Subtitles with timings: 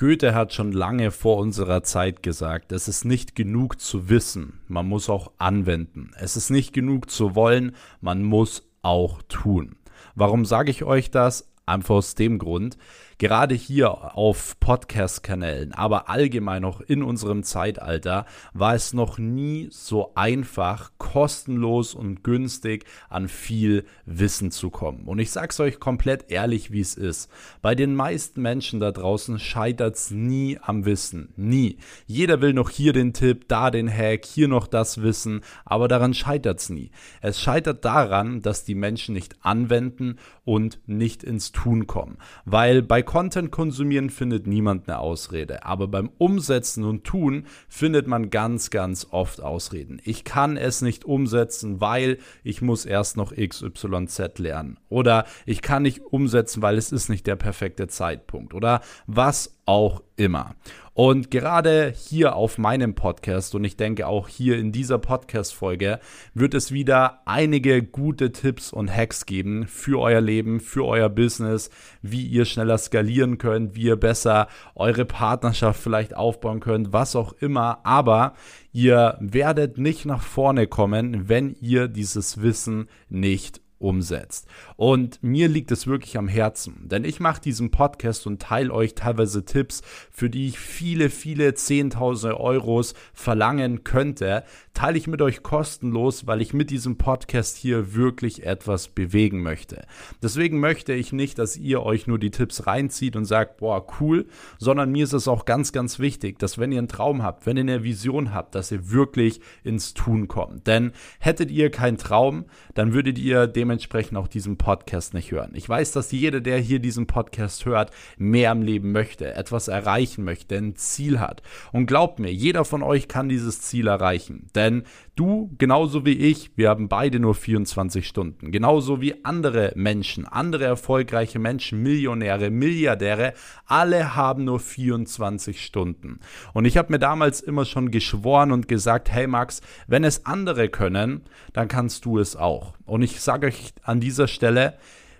[0.00, 4.88] Goethe hat schon lange vor unserer Zeit gesagt, es ist nicht genug zu wissen, man
[4.88, 6.12] muss auch anwenden.
[6.16, 9.76] Es ist nicht genug zu wollen, man muss auch tun.
[10.14, 11.52] Warum sage ich euch das?
[11.66, 12.78] Einfach aus dem Grund,
[13.20, 18.24] gerade hier auf Podcast-Kanälen, aber allgemein auch in unserem Zeitalter,
[18.54, 25.04] war es noch nie so einfach, kostenlos und günstig an viel Wissen zu kommen.
[25.04, 27.30] Und ich sage es euch komplett ehrlich, wie es ist.
[27.60, 31.34] Bei den meisten Menschen da draußen scheitert es nie am Wissen.
[31.36, 31.76] Nie.
[32.06, 36.14] Jeder will noch hier den Tipp, da den Hack, hier noch das Wissen, aber daran
[36.14, 36.90] scheitert es nie.
[37.20, 40.16] Es scheitert daran, dass die Menschen nicht anwenden
[40.46, 42.16] und nicht ins Tun kommen.
[42.46, 48.30] Weil bei Content konsumieren findet niemand eine Ausrede, aber beim Umsetzen und Tun findet man
[48.30, 50.00] ganz, ganz oft Ausreden.
[50.04, 54.78] Ich kann es nicht umsetzen, weil ich muss erst noch XYZ lernen.
[54.90, 58.54] Oder ich kann nicht umsetzen, weil es ist nicht der perfekte Zeitpunkt.
[58.54, 60.54] Oder was auch immer.
[61.02, 65.98] Und gerade hier auf meinem Podcast und ich denke auch hier in dieser Podcast-Folge
[66.34, 71.70] wird es wieder einige gute Tipps und Hacks geben für euer Leben, für euer Business,
[72.02, 77.32] wie ihr schneller skalieren könnt, wie ihr besser eure Partnerschaft vielleicht aufbauen könnt, was auch
[77.32, 77.78] immer.
[77.86, 78.34] Aber
[78.70, 84.46] ihr werdet nicht nach vorne kommen, wenn ihr dieses Wissen nicht umsetzt.
[84.76, 88.94] Und mir liegt es wirklich am Herzen, denn ich mache diesen Podcast und teile euch
[88.94, 95.42] teilweise Tipps, für die ich viele, viele Zehntausende Euros verlangen könnte, teile ich mit euch
[95.42, 99.82] kostenlos, weil ich mit diesem Podcast hier wirklich etwas bewegen möchte.
[100.22, 104.26] Deswegen möchte ich nicht, dass ihr euch nur die Tipps reinzieht und sagt, boah, cool,
[104.58, 107.56] sondern mir ist es auch ganz, ganz wichtig, dass wenn ihr einen Traum habt, wenn
[107.56, 110.66] ihr eine Vision habt, dass ihr wirklich ins Tun kommt.
[110.66, 115.52] Denn hättet ihr keinen Traum, dann würdet ihr dementsprechend auch diesen Podcast nicht hören.
[115.54, 120.24] Ich weiß, dass jeder, der hier diesen Podcast hört, mehr im Leben möchte, etwas erreichen
[120.24, 121.40] möchte, ein Ziel hat.
[121.70, 124.48] Und glaubt mir, jeder von euch kann dieses Ziel erreichen.
[124.56, 124.82] Denn
[125.14, 128.50] du, genauso wie ich, wir haben beide nur 24 Stunden.
[128.50, 133.34] Genauso wie andere Menschen, andere erfolgreiche Menschen, Millionäre, Milliardäre,
[133.66, 136.18] alle haben nur 24 Stunden.
[136.54, 140.68] Und ich habe mir damals immer schon geschworen und gesagt, hey Max, wenn es andere
[140.68, 141.22] können,
[141.52, 142.74] dann kannst du es auch.
[142.90, 144.74] Und ich sage euch an dieser Stelle,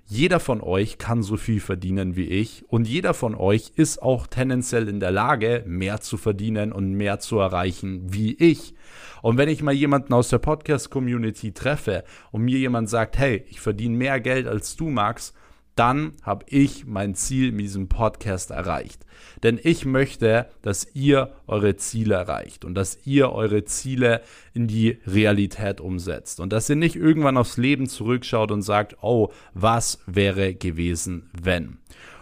[0.04, 4.26] jeder von euch kann so viel verdienen wie ich und jeder von euch ist auch
[4.26, 8.74] tendenziell in der Lage, mehr zu verdienen und mehr zu erreichen wie ich.
[9.22, 13.60] Und wenn ich mal jemanden aus der Podcast-Community treffe und mir jemand sagt, hey, ich
[13.60, 15.32] verdiene mehr Geld als du, Max,
[15.80, 19.06] dann habe ich mein Ziel mit diesem Podcast erreicht.
[19.42, 24.20] Denn ich möchte, dass ihr eure Ziele erreicht und dass ihr eure Ziele
[24.52, 29.32] in die Realität umsetzt und dass ihr nicht irgendwann aufs Leben zurückschaut und sagt, oh,
[29.54, 31.78] was wäre gewesen, wenn.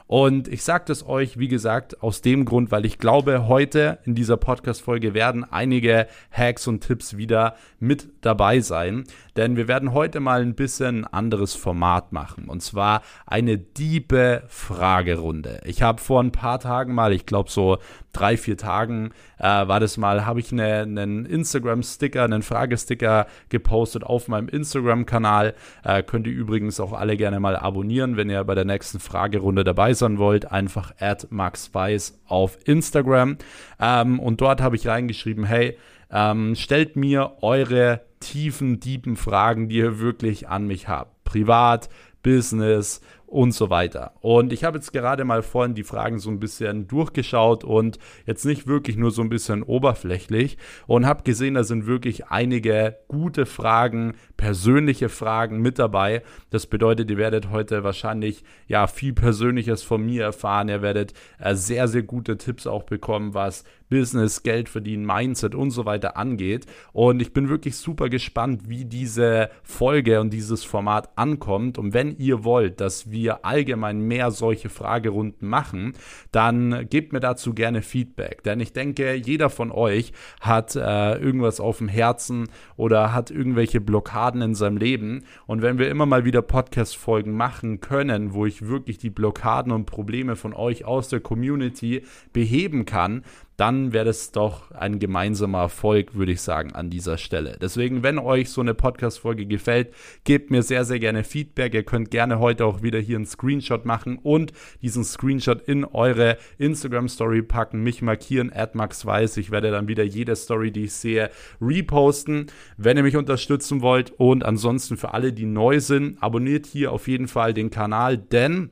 [0.08, 4.14] Und ich sage das euch, wie gesagt, aus dem Grund, weil ich glaube, heute in
[4.14, 9.04] dieser Podcast-Folge werden einige Hacks und Tipps wieder mit dabei sein.
[9.36, 12.48] Denn wir werden heute mal ein bisschen ein anderes Format machen.
[12.48, 15.60] Und zwar eine diebe Fragerunde.
[15.64, 17.76] Ich habe vor ein paar Tagen mal, ich glaube so
[18.14, 24.04] drei, vier Tagen äh, war das mal, habe ich eine, einen Instagram-Sticker, einen Fragesticker gepostet
[24.04, 25.54] auf meinem Instagram-Kanal.
[25.84, 29.64] Äh, könnt ihr übrigens auch alle gerne mal abonnieren, wenn ihr bei der nächsten Fragerunde
[29.64, 30.50] dabei sein wollt.
[30.50, 33.38] Einfach at Max Weiß auf Instagram.
[33.80, 35.76] Ähm, und dort habe ich reingeschrieben, hey,
[36.10, 41.24] ähm, stellt mir eure tiefen, tiefen Fragen, die ihr wirklich an mich habt.
[41.24, 41.88] Privat,
[42.22, 44.14] Business, und so weiter.
[44.20, 48.46] Und ich habe jetzt gerade mal vorhin die Fragen so ein bisschen durchgeschaut und jetzt
[48.46, 50.56] nicht wirklich nur so ein bisschen oberflächlich
[50.86, 56.22] und habe gesehen, da sind wirklich einige gute Fragen, persönliche Fragen mit dabei.
[56.50, 60.68] Das bedeutet, ihr werdet heute wahrscheinlich ja viel Persönliches von mir erfahren.
[60.68, 65.70] Ihr werdet äh, sehr, sehr gute Tipps auch bekommen, was Business, Geld verdienen, Mindset und
[65.70, 66.66] so weiter angeht.
[66.92, 71.78] Und ich bin wirklich super gespannt, wie diese Folge und dieses Format ankommt.
[71.78, 75.94] Und wenn ihr wollt, dass wir allgemein mehr solche Fragerunden machen,
[76.32, 78.42] dann gebt mir dazu gerne Feedback.
[78.42, 83.80] Denn ich denke, jeder von euch hat äh, irgendwas auf dem Herzen oder hat irgendwelche
[83.80, 85.24] Blockaden in seinem Leben.
[85.46, 89.86] Und wenn wir immer mal wieder Podcast-Folgen machen können, wo ich wirklich die Blockaden und
[89.86, 92.02] Probleme von euch aus der Community
[92.32, 93.22] beheben kann,
[93.58, 97.58] dann wäre das doch ein gemeinsamer Erfolg, würde ich sagen, an dieser Stelle.
[97.60, 101.74] Deswegen, wenn euch so eine Podcast-Folge gefällt, gebt mir sehr, sehr gerne Feedback.
[101.74, 106.38] Ihr könnt gerne heute auch wieder hier einen Screenshot machen und diesen Screenshot in eure
[106.58, 109.36] Instagram-Story packen, mich markieren, @maxweiss.
[109.36, 111.28] Ich werde dann wieder jede Story, die ich sehe,
[111.60, 112.46] reposten,
[112.76, 114.12] wenn ihr mich unterstützen wollt.
[114.12, 118.70] Und ansonsten für alle, die neu sind, abonniert hier auf jeden Fall den Kanal, denn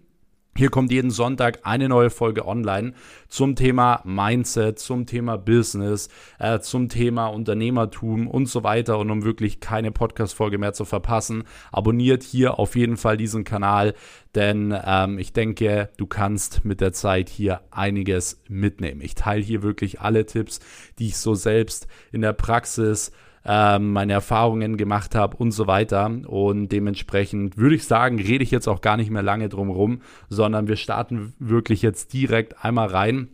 [0.56, 2.94] Hier kommt jeden Sonntag eine neue Folge online
[3.28, 6.08] zum Thema Mindset, zum Thema Business,
[6.38, 8.98] äh, zum Thema Unternehmertum und so weiter.
[8.98, 13.92] Und um wirklich keine Podcast-Folge mehr zu verpassen, abonniert hier auf jeden Fall diesen Kanal,
[14.34, 19.02] denn ähm, ich denke, du kannst mit der Zeit hier einiges mitnehmen.
[19.02, 20.60] Ich teile hier wirklich alle Tipps,
[20.98, 23.12] die ich so selbst in der Praxis
[23.46, 26.06] ähm, meine Erfahrungen gemacht habe und so weiter.
[26.26, 30.00] Und dementsprechend würde ich sagen, rede ich jetzt auch gar nicht mehr lange drum rum,
[30.28, 33.28] sondern wir starten wirklich jetzt direkt einmal rein.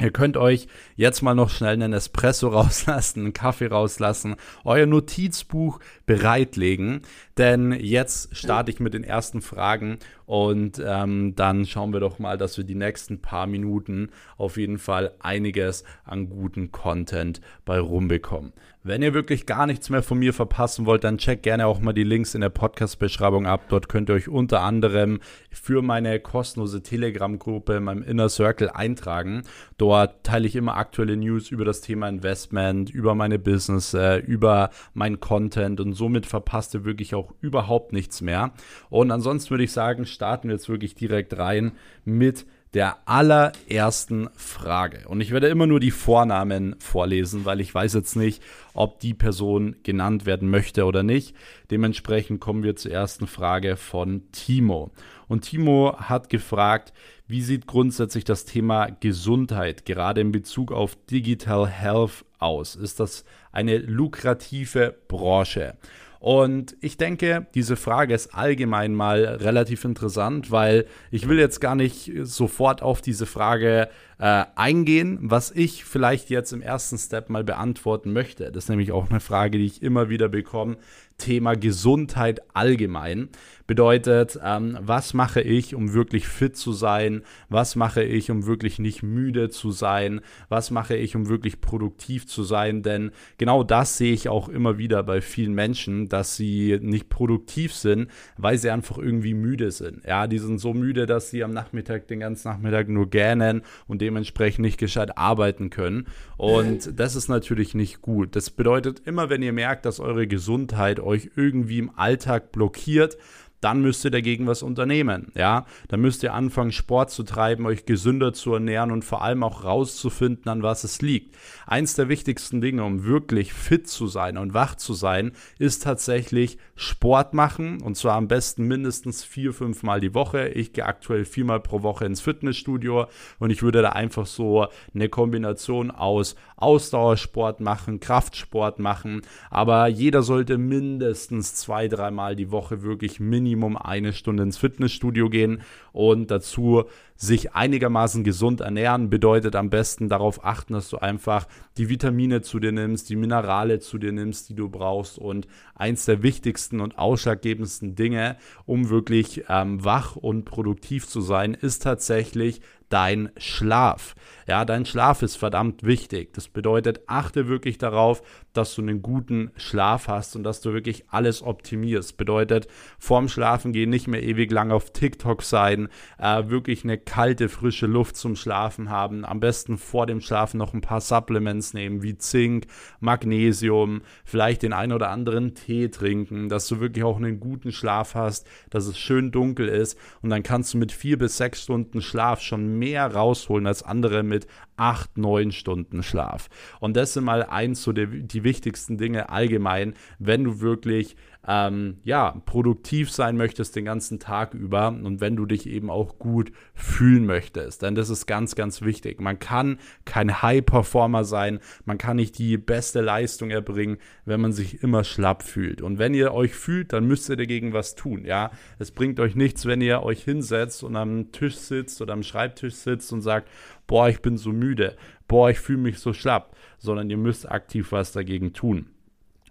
[0.00, 0.66] Ihr könnt euch
[0.96, 5.78] jetzt mal noch schnell einen Espresso rauslassen, einen Kaffee rauslassen, euer Notizbuch
[6.12, 7.00] bereitlegen,
[7.38, 12.36] denn jetzt starte ich mit den ersten Fragen und ähm, dann schauen wir doch mal,
[12.36, 18.52] dass wir die nächsten paar Minuten auf jeden Fall einiges an guten Content bei rumbekommen.
[18.84, 21.92] Wenn ihr wirklich gar nichts mehr von mir verpassen wollt, dann checkt gerne auch mal
[21.92, 23.66] die Links in der Podcast-Beschreibung ab.
[23.68, 25.20] Dort könnt ihr euch unter anderem
[25.52, 29.44] für meine kostenlose Telegram-Gruppe in meinem Inner Circle eintragen.
[29.78, 33.94] Dort teile ich immer aktuelle News über das Thema Investment, über meine Business,
[34.26, 38.54] über mein Content und somit verpasst ihr wirklich auch überhaupt nichts mehr.
[38.90, 41.70] Und ansonsten würde ich sagen, starten wir jetzt wirklich direkt rein
[42.04, 42.44] mit
[42.74, 45.06] der allerersten Frage.
[45.06, 48.42] Und ich werde immer nur die Vornamen vorlesen, weil ich weiß jetzt nicht,
[48.74, 51.36] ob die Person genannt werden möchte oder nicht.
[51.70, 54.90] Dementsprechend kommen wir zur ersten Frage von Timo.
[55.28, 56.92] Und Timo hat gefragt,
[57.28, 62.76] wie sieht grundsätzlich das Thema Gesundheit gerade in Bezug auf Digital Health aus?
[62.76, 65.74] Ist das eine lukrative Branche?
[66.22, 71.74] Und ich denke, diese Frage ist allgemein mal relativ interessant, weil ich will jetzt gar
[71.74, 73.88] nicht sofort auf diese Frage
[74.20, 78.52] äh, eingehen, was ich vielleicht jetzt im ersten Step mal beantworten möchte.
[78.52, 80.76] Das ist nämlich auch eine Frage, die ich immer wieder bekomme.
[81.22, 83.28] Thema Gesundheit allgemein.
[83.68, 87.22] Bedeutet, ähm, was mache ich, um wirklich fit zu sein?
[87.48, 90.20] Was mache ich, um wirklich nicht müde zu sein?
[90.48, 92.82] Was mache ich, um wirklich produktiv zu sein?
[92.82, 97.72] Denn genau das sehe ich auch immer wieder bei vielen Menschen, dass sie nicht produktiv
[97.72, 100.04] sind, weil sie einfach irgendwie müde sind.
[100.04, 104.02] Ja, die sind so müde, dass sie am Nachmittag den ganzen Nachmittag nur gähnen und
[104.02, 106.08] dementsprechend nicht gescheit arbeiten können.
[106.36, 108.34] Und das ist natürlich nicht gut.
[108.34, 113.16] Das bedeutet, immer wenn ihr merkt, dass eure Gesundheit euch irgendwie im Alltag blockiert,
[113.62, 115.30] dann müsst ihr dagegen was unternehmen.
[115.34, 119.44] Ja, dann müsst ihr anfangen, Sport zu treiben, euch gesünder zu ernähren und vor allem
[119.44, 121.36] auch rauszufinden, an was es liegt.
[121.66, 125.30] Eins der wichtigsten Dinge, um wirklich fit zu sein und wach zu sein,
[125.60, 130.48] ist tatsächlich Sport machen und zwar am besten mindestens vier, fünf Mal die Woche.
[130.48, 133.06] Ich gehe aktuell viermal pro Woche ins Fitnessstudio
[133.38, 140.22] und ich würde da einfach so eine Kombination aus Ausdauersport machen, Kraftsport machen, aber jeder
[140.22, 145.62] sollte mindestens zwei, dreimal die Woche wirklich Minimum eine Stunde ins Fitnessstudio gehen.
[145.92, 146.84] Und dazu
[147.16, 152.58] sich einigermaßen gesund ernähren bedeutet am besten darauf achten, dass du einfach die Vitamine zu
[152.58, 155.18] dir nimmst, die Minerale zu dir nimmst, die du brauchst.
[155.18, 158.36] Und eins der wichtigsten und ausschlaggebendsten Dinge,
[158.66, 162.60] um wirklich ähm, wach und produktiv zu sein, ist tatsächlich
[162.92, 164.14] dein Schlaf.
[164.46, 166.34] Ja, dein Schlaf ist verdammt wichtig.
[166.34, 168.22] Das bedeutet, achte wirklich darauf,
[168.52, 172.18] dass du einen guten Schlaf hast und dass du wirklich alles optimierst.
[172.18, 172.68] Bedeutet,
[172.98, 175.88] vorm Schlafen gehen nicht mehr ewig lang auf TikTok sein,
[176.18, 179.24] äh, wirklich eine kalte, frische Luft zum Schlafen haben.
[179.24, 182.66] Am besten vor dem Schlafen noch ein paar Supplements nehmen, wie Zink,
[183.00, 188.14] Magnesium, vielleicht den ein oder anderen Tee trinken, dass du wirklich auch einen guten Schlaf
[188.14, 192.02] hast, dass es schön dunkel ist und dann kannst du mit vier bis sechs Stunden
[192.02, 194.46] Schlaf schon mehr rausholen als andere mit
[194.76, 196.48] acht, neun Stunden Schlaf.
[196.80, 201.98] Und das sind mal eins so der, die wichtigsten Dinge allgemein, wenn du wirklich ähm,
[202.04, 206.52] ja, produktiv sein möchtest den ganzen Tag über und wenn du dich eben auch gut
[206.74, 207.82] fühlen möchtest.
[207.82, 209.20] Denn das ist ganz, ganz wichtig.
[209.20, 214.82] Man kann kein High-Performer sein, man kann nicht die beste Leistung erbringen, wenn man sich
[214.82, 215.82] immer schlapp fühlt.
[215.82, 218.24] Und wenn ihr euch fühlt, dann müsst ihr dagegen was tun.
[218.24, 222.22] Ja, es bringt euch nichts, wenn ihr euch hinsetzt und am Tisch sitzt oder am
[222.22, 223.48] Schreibtisch sitzt und sagt,
[223.88, 224.96] boah, ich bin so müde,
[225.26, 228.86] boah, ich fühle mich so schlapp, sondern ihr müsst aktiv was dagegen tun.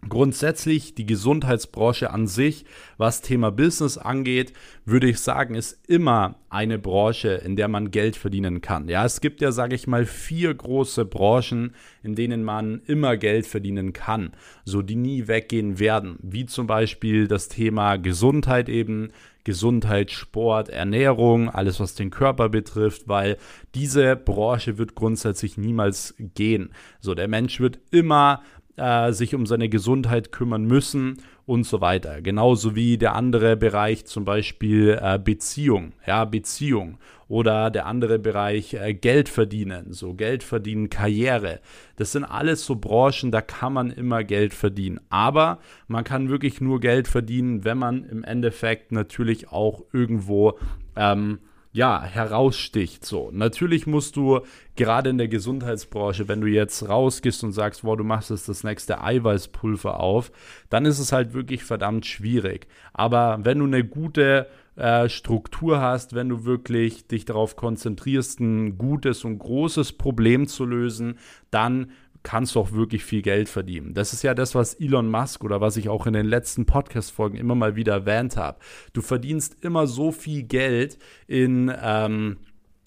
[0.09, 2.65] Grundsätzlich die Gesundheitsbranche an sich,
[2.97, 4.51] was Thema Business angeht,
[4.83, 8.89] würde ich sagen, ist immer eine Branche, in der man Geld verdienen kann.
[8.89, 13.45] Ja, es gibt ja, sage ich mal, vier große Branchen, in denen man immer Geld
[13.45, 14.31] verdienen kann,
[14.65, 19.11] so die nie weggehen werden, wie zum Beispiel das Thema Gesundheit eben,
[19.43, 23.37] Gesundheit, Sport, Ernährung, alles was den Körper betrifft, weil
[23.73, 26.71] diese Branche wird grundsätzlich niemals gehen.
[26.99, 28.43] So, der Mensch wird immer
[28.81, 32.21] äh, sich um seine Gesundheit kümmern müssen und so weiter.
[32.21, 36.97] Genauso wie der andere Bereich zum Beispiel äh, Beziehung, ja, Beziehung
[37.27, 41.59] oder der andere Bereich äh, Geld verdienen, so Geld verdienen, Karriere.
[41.95, 44.99] Das sind alles so Branchen, da kann man immer Geld verdienen.
[45.09, 50.57] Aber man kann wirklich nur Geld verdienen, wenn man im Endeffekt natürlich auch irgendwo
[50.95, 51.39] ähm,
[51.73, 53.05] ja, heraussticht.
[53.05, 54.41] So, natürlich musst du
[54.75, 58.63] gerade in der Gesundheitsbranche, wenn du jetzt rausgehst und sagst, wow, du machst jetzt das
[58.63, 60.31] nächste Eiweißpulver auf,
[60.69, 62.67] dann ist es halt wirklich verdammt schwierig.
[62.93, 68.77] Aber wenn du eine gute äh, Struktur hast, wenn du wirklich dich darauf konzentrierst, ein
[68.77, 71.19] gutes und großes Problem zu lösen,
[71.51, 71.91] dann
[72.23, 73.93] kannst du auch wirklich viel Geld verdienen.
[73.93, 77.37] Das ist ja das, was Elon Musk oder was ich auch in den letzten Podcast-Folgen
[77.37, 78.59] immer mal wieder erwähnt habe.
[78.93, 80.97] Du verdienst immer so viel Geld
[81.27, 82.37] in ähm,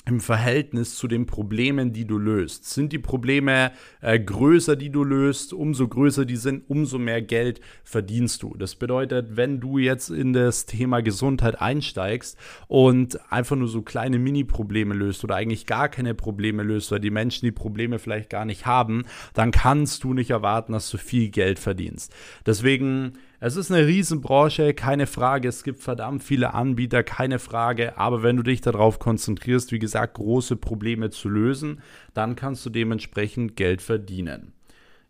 [0.07, 2.67] im Verhältnis zu den Problemen, die du löst.
[2.67, 7.61] Sind die Probleme äh, größer, die du löst, umso größer die sind, umso mehr Geld
[7.85, 8.55] verdienst du.
[8.55, 14.19] Das bedeutet, wenn du jetzt in das Thema Gesundheit einsteigst und einfach nur so kleine
[14.19, 18.45] Mini-Probleme löst oder eigentlich gar keine Probleme löst, weil die Menschen die Probleme vielleicht gar
[18.45, 22.15] nicht haben, dann kannst du nicht erwarten, dass du viel Geld verdienst.
[22.45, 23.15] Deswegen
[23.47, 25.49] es ist eine Riesenbranche, keine Frage.
[25.49, 27.99] Es gibt verdammt viele Anbieter, keine Frage.
[27.99, 31.83] Aber wenn du dich darauf konzentrierst, wie gesagt, große Probleme zu lösen,
[32.15, 34.55] dann kannst du dementsprechend Geld verdienen.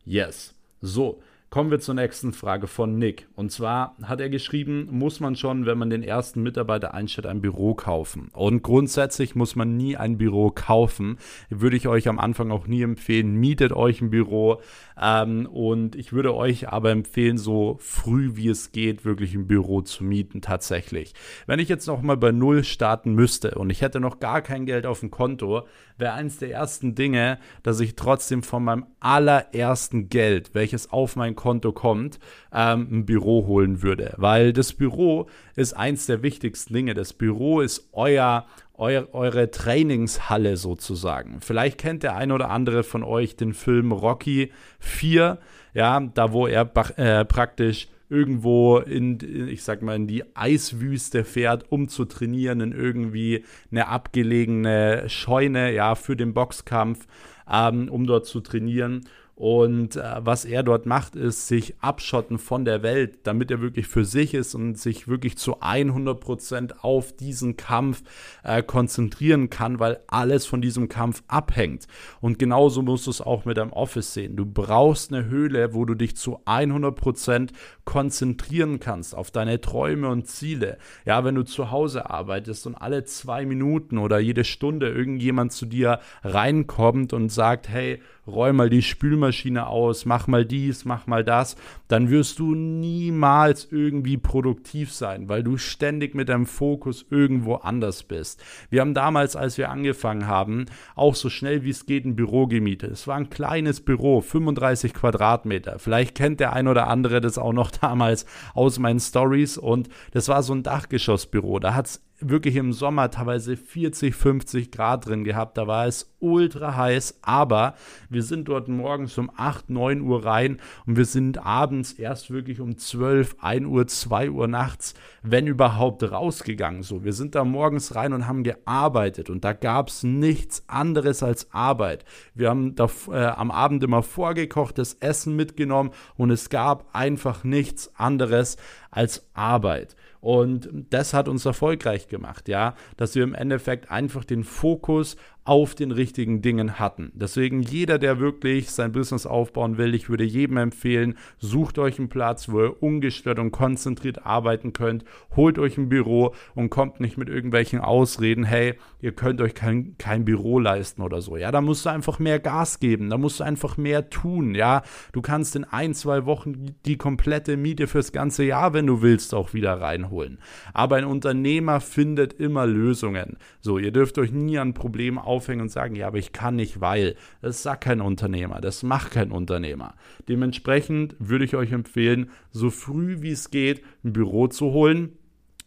[0.05, 0.53] Yes.
[0.81, 1.23] So,
[1.55, 3.29] Kommen wir zur nächsten Frage von Nick.
[3.37, 7.41] Und zwar hat er geschrieben, muss man schon, wenn man den ersten Mitarbeiter einstellt, ein
[7.41, 8.29] Büro kaufen.
[8.33, 11.17] Und grundsätzlich muss man nie ein Büro kaufen.
[11.51, 13.37] Würde ich euch am Anfang auch nie empfehlen.
[13.37, 14.61] Mietet euch ein Büro.
[15.01, 19.81] Ähm, und ich würde euch aber empfehlen, so früh wie es geht, wirklich ein Büro
[19.81, 21.15] zu mieten, tatsächlich.
[21.47, 24.67] Wenn ich jetzt noch mal bei Null starten müsste und ich hätte noch gar kein
[24.67, 25.69] Geld auf dem Konto,
[25.99, 31.37] wäre eines der ersten Dinge, dass ich trotzdem von meinem allerersten Geld, welches auf mein
[31.37, 32.19] Konto kommt,
[32.53, 34.15] ähm, ein Büro holen würde.
[34.17, 36.95] Weil das Büro ist eins der wichtigsten Dinge.
[36.95, 38.47] Das Büro ist euer
[38.77, 41.41] eu eure Trainingshalle sozusagen.
[41.41, 45.39] Vielleicht kennt der ein oder andere von euch den Film Rocky 4,
[45.75, 51.71] ja, da wo er äh, praktisch irgendwo in, ich sag mal, in die Eiswüste fährt,
[51.71, 57.07] um zu trainieren, in irgendwie eine abgelegene Scheune, ja, für den Boxkampf,
[57.51, 59.07] ähm, um dort zu trainieren.
[59.37, 63.89] Und äh, was er dort macht, ist sich abschotten von der Welt, damit er wirklich
[63.89, 68.05] für sich ist und sich wirklich zu 100 Prozent auf diesen Kampf
[68.45, 71.89] äh, konzentrieren kann, weil alles von diesem Kampf abhängt.
[72.21, 74.37] Und genauso musst du es auch mit deinem Office sehen.
[74.37, 77.53] Du brauchst eine Höhle, wo du dich zu 100 Prozent
[77.85, 80.79] konzentrieren kannst auf deine Träume und Ziele.
[81.05, 85.67] Ja, wenn du zu Hause arbeitest und alle zwei Minuten oder jede Stunde irgendjemand zu
[85.67, 91.25] dir reinkommt und sagt, hey, räum mal die Spülmaschine aus, mach mal dies, mach mal
[91.25, 91.57] das,
[91.89, 98.03] dann wirst du niemals irgendwie produktiv sein, weil du ständig mit deinem Fokus irgendwo anders
[98.03, 98.43] bist.
[98.71, 102.47] Wir haben damals, als wir angefangen haben, auch so schnell wie es geht ein Büro
[102.47, 102.93] gemietet.
[102.93, 105.79] Es war ein kleines Büro, 35 Quadratmeter.
[105.79, 110.29] Vielleicht kennt der ein oder andere das auch noch damals aus meinen Stories und das
[110.29, 111.59] war so ein Dachgeschossbüro.
[111.59, 115.59] Da hat es wirklich im Sommer teilweise 40, 50 Grad drin gehabt.
[115.59, 117.75] Da war es ultra heiß, aber
[118.09, 122.61] wir sind dort morgens um 8, 9 Uhr rein und wir sind abends erst wirklich
[122.61, 126.83] um 12, 1 Uhr, 2 Uhr nachts, wenn überhaupt, rausgegangen.
[126.83, 131.23] So, wir sind da morgens rein und haben gearbeitet und da gab es nichts anderes
[131.23, 132.05] als Arbeit.
[132.35, 137.93] Wir haben da äh, am Abend immer vorgekochtes Essen mitgenommen und es gab einfach nichts
[137.97, 138.57] anderes
[138.91, 139.95] als Arbeit.
[140.25, 145.75] Und das hat uns erfolgreich gemacht, ja, dass wir im Endeffekt einfach den Fokus auf
[145.75, 147.13] den richtigen Dingen hatten.
[147.15, 152.09] Deswegen jeder, der wirklich sein Business aufbauen will, ich würde jedem empfehlen, sucht euch einen
[152.09, 155.05] Platz, wo ihr ungestört und konzentriert arbeiten könnt,
[155.37, 159.97] holt euch ein Büro und kommt nicht mit irgendwelchen Ausreden, hey, ihr könnt euch kein,
[159.99, 161.37] kein Büro leisten oder so.
[161.37, 164.83] Ja, da musst du einfach mehr Gas geben, da musst du einfach mehr tun, ja.
[165.13, 169.35] Du kannst in ein, zwei Wochen die komplette Miete fürs ganze Jahr, wenn du willst,
[169.35, 170.39] auch wieder reinholen.
[170.73, 173.37] Aber ein Unternehmer findet immer Lösungen.
[173.61, 176.81] So, ihr dürft euch nie an Problemen aufhängen und sagen, ja, aber ich kann nicht,
[176.81, 177.17] weil.
[177.43, 179.95] Das sagt kein Unternehmer, das macht kein Unternehmer.
[180.29, 185.13] Dementsprechend würde ich euch empfehlen, so früh wie es geht, ein Büro zu holen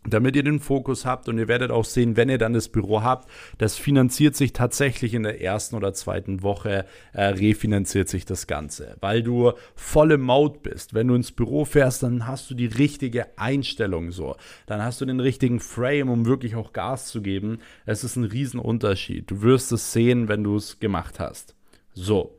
[0.08, 3.04] damit ihr den Fokus habt und ihr werdet auch sehen, wenn ihr dann das Büro
[3.04, 8.48] habt, das finanziert sich tatsächlich in der ersten oder zweiten Woche, äh, refinanziert sich das
[8.48, 10.94] Ganze, weil du volle Maut bist.
[10.94, 14.36] Wenn du ins Büro fährst, dann hast du die richtige Einstellung so.
[14.66, 17.60] Dann hast du den richtigen Frame, um wirklich auch Gas zu geben.
[17.86, 19.30] Es ist ein Riesenunterschied.
[19.30, 21.56] Du wirst es sehen, wenn du es gemacht hast.
[21.94, 22.37] So,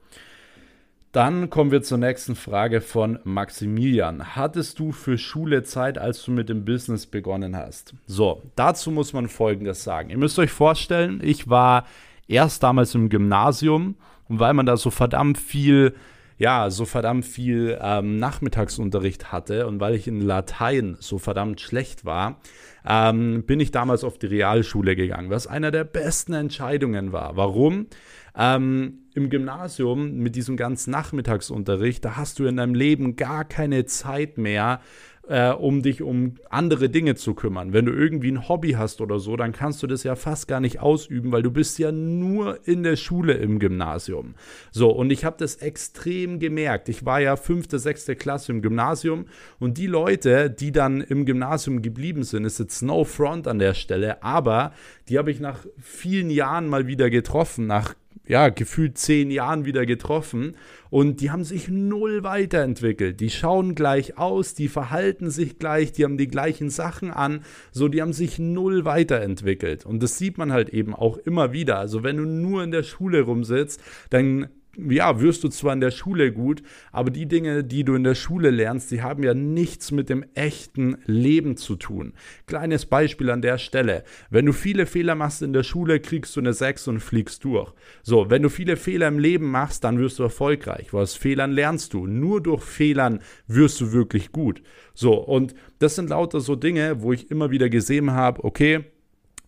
[1.18, 4.36] Dann kommen wir zur nächsten Frage von Maximilian.
[4.36, 7.92] Hattest du für Schule Zeit, als du mit dem Business begonnen hast?
[8.06, 10.10] So, dazu muss man Folgendes sagen.
[10.10, 11.86] Ihr müsst euch vorstellen, ich war
[12.28, 13.96] erst damals im Gymnasium
[14.28, 15.96] und weil man da so verdammt viel
[16.38, 22.04] ja, so verdammt viel ähm, Nachmittagsunterricht hatte und weil ich in Latein so verdammt schlecht
[22.04, 22.40] war,
[22.88, 27.36] ähm, bin ich damals auf die Realschule gegangen, was einer der besten Entscheidungen war.
[27.36, 27.88] Warum?
[28.36, 33.84] Ähm, Im Gymnasium mit diesem ganzen Nachmittagsunterricht, da hast du in deinem Leben gar keine
[33.86, 34.80] Zeit mehr,
[35.28, 37.72] äh, um dich um andere Dinge zu kümmern.
[37.72, 40.60] Wenn du irgendwie ein Hobby hast oder so, dann kannst du das ja fast gar
[40.60, 44.34] nicht ausüben, weil du bist ja nur in der Schule im Gymnasium.
[44.70, 46.88] So, und ich habe das extrem gemerkt.
[46.88, 49.26] Ich war ja fünfte, sechste Klasse im Gymnasium
[49.58, 53.74] und die Leute, die dann im Gymnasium geblieben sind, ist jetzt no front an der
[53.74, 54.72] Stelle, aber
[55.08, 57.94] die habe ich nach vielen Jahren mal wieder getroffen, nach
[58.28, 60.54] ja, gefühlt zehn Jahren wieder getroffen
[60.90, 63.20] und die haben sich null weiterentwickelt.
[63.20, 67.40] Die schauen gleich aus, die verhalten sich gleich, die haben die gleichen Sachen an,
[67.72, 69.86] so, die haben sich null weiterentwickelt.
[69.86, 71.78] Und das sieht man halt eben auch immer wieder.
[71.78, 75.90] Also, wenn du nur in der Schule rumsitzt, dann ja, wirst du zwar in der
[75.90, 79.90] Schule gut, aber die Dinge, die du in der Schule lernst, die haben ja nichts
[79.90, 82.12] mit dem echten Leben zu tun.
[82.46, 84.04] Kleines Beispiel an der Stelle.
[84.30, 87.72] Wenn du viele Fehler machst in der Schule, kriegst du eine 6 und fliegst durch.
[88.02, 90.92] So, wenn du viele Fehler im Leben machst, dann wirst du erfolgreich.
[90.92, 92.06] Weil aus Fehlern lernst du.
[92.06, 94.62] Nur durch Fehlern wirst du wirklich gut.
[94.94, 98.84] So, und das sind lauter so Dinge, wo ich immer wieder gesehen habe, okay,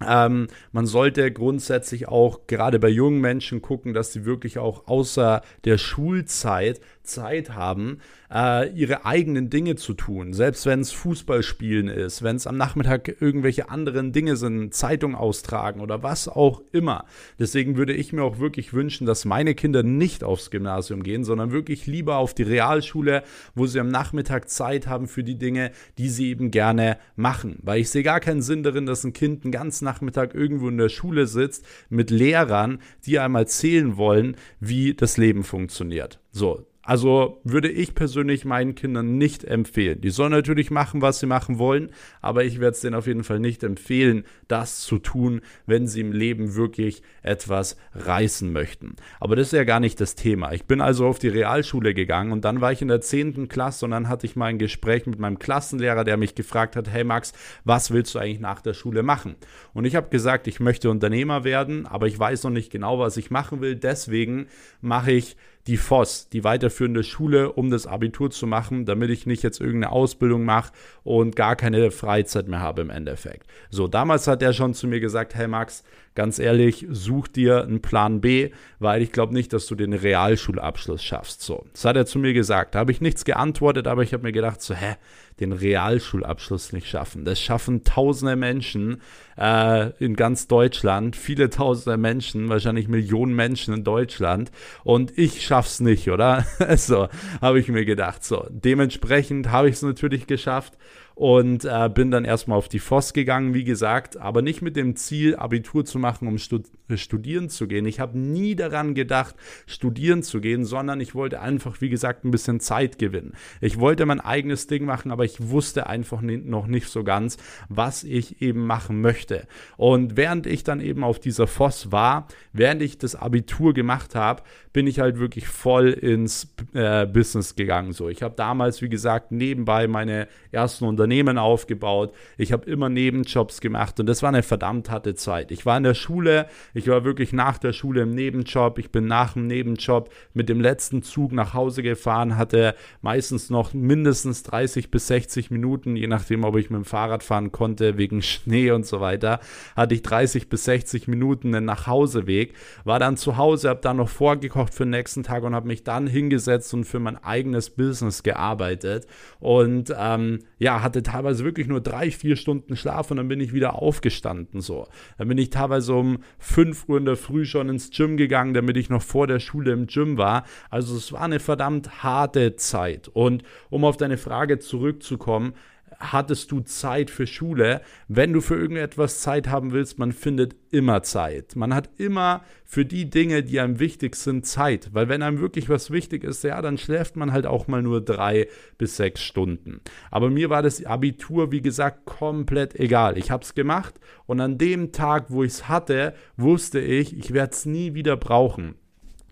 [0.06, 5.42] ähm, man sollte grundsätzlich auch gerade bei jungen Menschen gucken, dass sie wirklich auch außer
[5.64, 7.98] der Schulzeit Zeit haben,
[8.32, 10.32] äh, ihre eigenen Dinge zu tun.
[10.32, 15.80] Selbst wenn es Fußballspielen ist, wenn es am Nachmittag irgendwelche anderen Dinge sind, Zeitung austragen
[15.80, 17.04] oder was auch immer.
[17.38, 21.52] Deswegen würde ich mir auch wirklich wünschen, dass meine Kinder nicht aufs Gymnasium gehen, sondern
[21.52, 23.22] wirklich lieber auf die Realschule,
[23.54, 27.58] wo sie am Nachmittag Zeit haben für die Dinge, die sie eben gerne machen.
[27.62, 30.78] Weil ich sehe gar keinen Sinn darin, dass ein Kind einen ganzen Nachmittag irgendwo in
[30.78, 36.20] der Schule sitzt mit Lehrern, die einmal erzählen wollen, wie das Leben funktioniert.
[36.30, 40.00] So, also würde ich persönlich meinen Kindern nicht empfehlen.
[40.00, 41.90] Die sollen natürlich machen, was sie machen wollen,
[42.22, 46.00] aber ich werde es denen auf jeden Fall nicht empfehlen, das zu tun, wenn sie
[46.00, 48.96] im Leben wirklich etwas reißen möchten.
[49.20, 50.52] Aber das ist ja gar nicht das Thema.
[50.52, 53.48] Ich bin also auf die Realschule gegangen und dann war ich in der 10.
[53.48, 56.88] Klasse und dann hatte ich mal ein Gespräch mit meinem Klassenlehrer, der mich gefragt hat,
[56.88, 59.36] hey Max, was willst du eigentlich nach der Schule machen?
[59.74, 63.18] Und ich habe gesagt, ich möchte Unternehmer werden, aber ich weiß noch nicht genau, was
[63.18, 63.76] ich machen will.
[63.76, 64.46] Deswegen
[64.80, 69.42] mache ich die FOS, die weiterführende Schule, um das Abitur zu machen, damit ich nicht
[69.42, 70.72] jetzt irgendeine Ausbildung mache
[71.04, 73.46] und gar keine Freizeit mehr habe im Endeffekt.
[73.70, 77.82] So, damals hat er schon zu mir gesagt, hey Max, ganz ehrlich, such dir einen
[77.82, 81.42] Plan B, weil ich glaube nicht, dass du den Realschulabschluss schaffst.
[81.42, 82.74] So, das hat er zu mir gesagt.
[82.74, 84.96] Da habe ich nichts geantwortet, aber ich habe mir gedacht, so, hä,
[85.38, 87.24] den Realschulabschluss nicht schaffen.
[87.24, 89.00] Das schaffen tausende Menschen
[89.38, 94.50] äh, in ganz Deutschland, viele tausende Menschen, wahrscheinlich Millionen Menschen in Deutschland.
[94.84, 96.44] Und ich schaff's nicht, oder?
[96.76, 97.08] so,
[97.40, 98.24] habe ich mir gedacht.
[98.24, 100.76] So, dementsprechend habe ich es natürlich geschafft
[101.20, 104.96] und äh, bin dann erstmal auf die FOS gegangen, wie gesagt, aber nicht mit dem
[104.96, 106.64] Ziel, Abitur zu machen, um stud
[106.96, 107.86] studieren zu gehen.
[107.86, 112.32] Ich habe nie daran gedacht, studieren zu gehen, sondern ich wollte einfach, wie gesagt, ein
[112.32, 113.34] bisschen Zeit gewinnen.
[113.60, 117.36] Ich wollte mein eigenes Ding machen, aber ich wusste einfach noch nicht so ganz,
[117.68, 119.46] was ich eben machen möchte.
[119.76, 124.42] Und während ich dann eben auf dieser FOS war, während ich das Abitur gemacht habe,
[124.72, 127.92] bin ich halt wirklich voll ins äh, Business gegangen.
[127.92, 132.14] So, ich habe damals, wie gesagt, nebenbei meine ersten Unternehmen aufgebaut.
[132.38, 135.50] Ich habe immer Nebenjobs gemacht und das war eine verdammt harte Zeit.
[135.50, 138.78] Ich war in der Schule, ich war wirklich nach der Schule im Nebenjob.
[138.78, 143.74] Ich bin nach dem Nebenjob mit dem letzten Zug nach Hause gefahren, hatte meistens noch
[143.74, 148.22] mindestens 30 bis 60 Minuten, je nachdem, ob ich mit dem Fahrrad fahren konnte, wegen
[148.22, 149.40] Schnee und so weiter,
[149.76, 152.54] hatte ich 30 bis 60 Minuten einen Nachhauseweg.
[152.84, 155.84] War dann zu Hause, habe dann noch vorgekocht für den nächsten Tag und habe mich
[155.84, 159.06] dann hingesetzt und für mein eigenes Business gearbeitet.
[159.38, 163.52] Und ähm, ja, hatte teilweise wirklich nur drei, vier Stunden Schlaf und dann bin ich
[163.52, 164.60] wieder aufgestanden.
[164.60, 164.86] So.
[165.18, 168.76] Dann bin ich teilweise um 5 Uhr in der Früh schon ins Gym gegangen, damit
[168.76, 170.44] ich noch vor der Schule im Gym war.
[170.70, 173.08] Also es war eine verdammt harte Zeit.
[173.08, 175.54] Und um auf deine Frage zurückzukommen,
[176.00, 177.82] hattest du Zeit für Schule.
[178.08, 181.54] Wenn du für irgendetwas Zeit haben willst, man findet immer Zeit.
[181.56, 184.90] Man hat immer für die Dinge, die einem wichtig sind, Zeit.
[184.92, 188.00] Weil wenn einem wirklich was wichtig ist, ja, dann schläft man halt auch mal nur
[188.00, 189.80] drei bis sechs Stunden.
[190.10, 193.18] Aber mir war das Abitur, wie gesagt, komplett egal.
[193.18, 197.32] Ich habe es gemacht und an dem Tag, wo ich es hatte, wusste ich, ich
[197.32, 198.76] werde es nie wieder brauchen.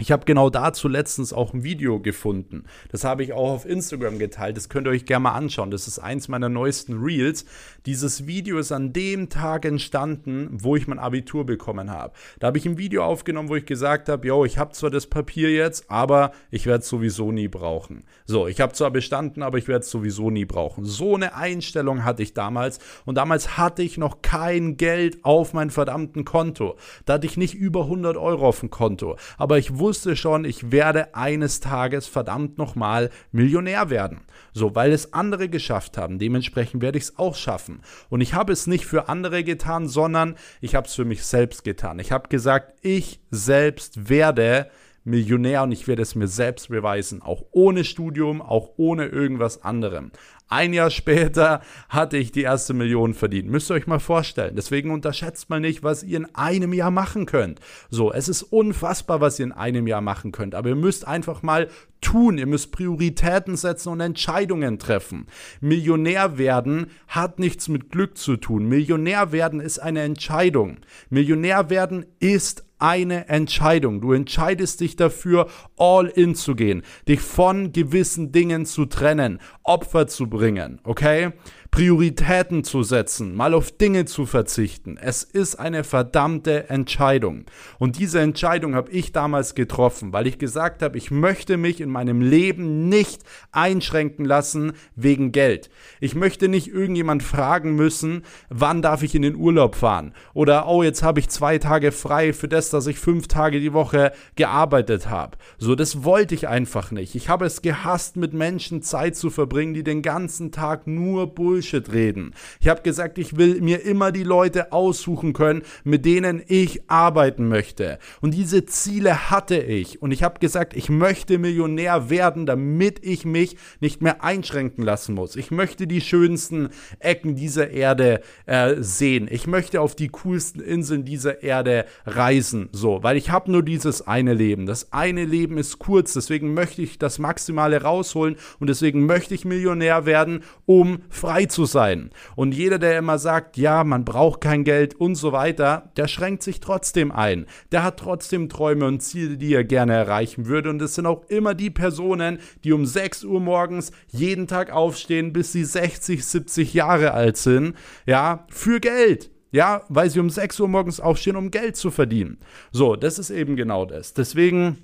[0.01, 2.67] Ich habe genau dazu letztens auch ein Video gefunden.
[2.93, 4.57] Das habe ich auch auf Instagram geteilt.
[4.57, 5.73] Das könnt ihr euch gerne mal anschauen.
[5.73, 7.45] Das ist eins meiner neuesten Reels.
[7.85, 12.13] Dieses Video ist an dem Tag entstanden, wo ich mein Abitur bekommen habe.
[12.39, 15.09] Da habe ich ein Video aufgenommen, wo ich gesagt habe, yo, ich habe zwar das
[15.09, 18.05] Papier jetzt, aber ich werde es sowieso nie brauchen.
[18.25, 20.85] So, ich habe zwar bestanden, aber ich werde es sowieso nie brauchen.
[20.85, 22.79] So eine Einstellung hatte ich damals.
[23.05, 26.77] Und damals hatte ich noch kein Geld auf mein verdammten Konto.
[27.05, 29.17] Da hatte ich nicht über 100 Euro auf dem Konto.
[29.39, 34.21] Aber ich wusste, wusste schon, ich werde eines Tages verdammt nochmal Millionär werden.
[34.53, 36.19] So, weil es andere geschafft haben.
[36.19, 37.81] Dementsprechend werde ich es auch schaffen.
[38.11, 41.65] Und ich habe es nicht für andere getan, sondern ich habe es für mich selbst
[41.65, 42.01] getan.
[42.01, 44.71] Ich habe gesagt, ich selbst werde
[45.09, 50.13] Millionär und ich werde es mir selbst beweisen, auch ohne Studium, auch ohne irgendwas anderem.
[50.51, 53.51] Ein Jahr später hatte ich die erste Million verdient.
[53.51, 54.57] Müsst ihr euch mal vorstellen.
[54.57, 57.61] Deswegen unterschätzt mal nicht, was ihr in einem Jahr machen könnt.
[57.91, 60.55] So, es ist unfassbar, was ihr in einem Jahr machen könnt.
[60.55, 61.69] Aber ihr müsst einfach mal
[62.01, 62.39] tun.
[62.39, 65.27] Ihr müsst Prioritäten setzen und Entscheidungen treffen.
[65.61, 68.65] Millionär werden hat nichts mit Glück zu tun.
[68.67, 70.79] Millionär werden ist eine Entscheidung.
[71.11, 74.01] Millionär werden ist eine Entscheidung.
[74.01, 80.07] Du entscheidest dich dafür, all in zu gehen, dich von gewissen Dingen zu trennen, Opfer
[80.07, 81.33] zu bringen, okay?
[81.71, 84.99] Prioritäten zu setzen, mal auf Dinge zu verzichten.
[85.01, 87.45] Es ist eine verdammte Entscheidung.
[87.79, 91.89] Und diese Entscheidung habe ich damals getroffen, weil ich gesagt habe, ich möchte mich in
[91.91, 95.71] meinem Leben nicht einschränken lassen wegen Geld.
[96.01, 100.15] Ich möchte nicht irgendjemand fragen müssen, wann darf ich in den Urlaub fahren?
[100.35, 103.73] Oder, oh, jetzt habe ich zwei Tage frei für das, dass ich fünf Tage die
[103.73, 105.39] Woche gearbeitet habe.
[105.59, 107.15] So, das wollte ich einfach nicht.
[107.15, 111.58] Ich habe es gehasst, mit Menschen Zeit zu verbringen, die den ganzen Tag nur Bullshit
[111.59, 112.35] Bullshit reden.
[112.61, 117.49] Ich habe gesagt, ich will mir immer die Leute aussuchen können, mit denen ich arbeiten
[117.49, 117.99] möchte.
[118.21, 120.01] Und diese Ziele hatte ich.
[120.01, 125.17] Und ich habe gesagt, ich möchte Millionär werden, damit ich mich nicht mehr einschränken lassen
[125.17, 125.35] muss.
[125.35, 126.69] Ich möchte die schönsten
[127.01, 129.27] Ecken dieser Erde äh, sehen.
[129.29, 132.69] Ich möchte auf die coolsten Inseln dieser Erde reisen.
[132.71, 134.67] So, weil ich habe nur dieses eine Leben.
[134.67, 139.45] Das eine Leben ist kurz, deswegen möchte ich das Maximale rausholen und deswegen möchte ich
[139.45, 142.11] Millionär werden, um frei zu sein.
[142.37, 146.43] Und jeder, der immer sagt, ja, man braucht kein Geld und so weiter, der schränkt
[146.43, 147.47] sich trotzdem ein.
[147.73, 150.71] Der hat trotzdem Träume und Ziele, die er gerne erreichen würde.
[150.71, 155.33] Und es sind auch immer die Personen, die um 6 Uhr morgens jeden Tag aufstehen,
[155.33, 157.75] bis sie 60, 70 Jahre alt sind,
[158.07, 159.31] ja, für Geld.
[159.51, 162.39] Ja, weil sie um 6 Uhr morgens aufstehen, um Geld zu verdienen.
[162.71, 164.13] So, das ist eben genau das.
[164.13, 164.79] Deswegen,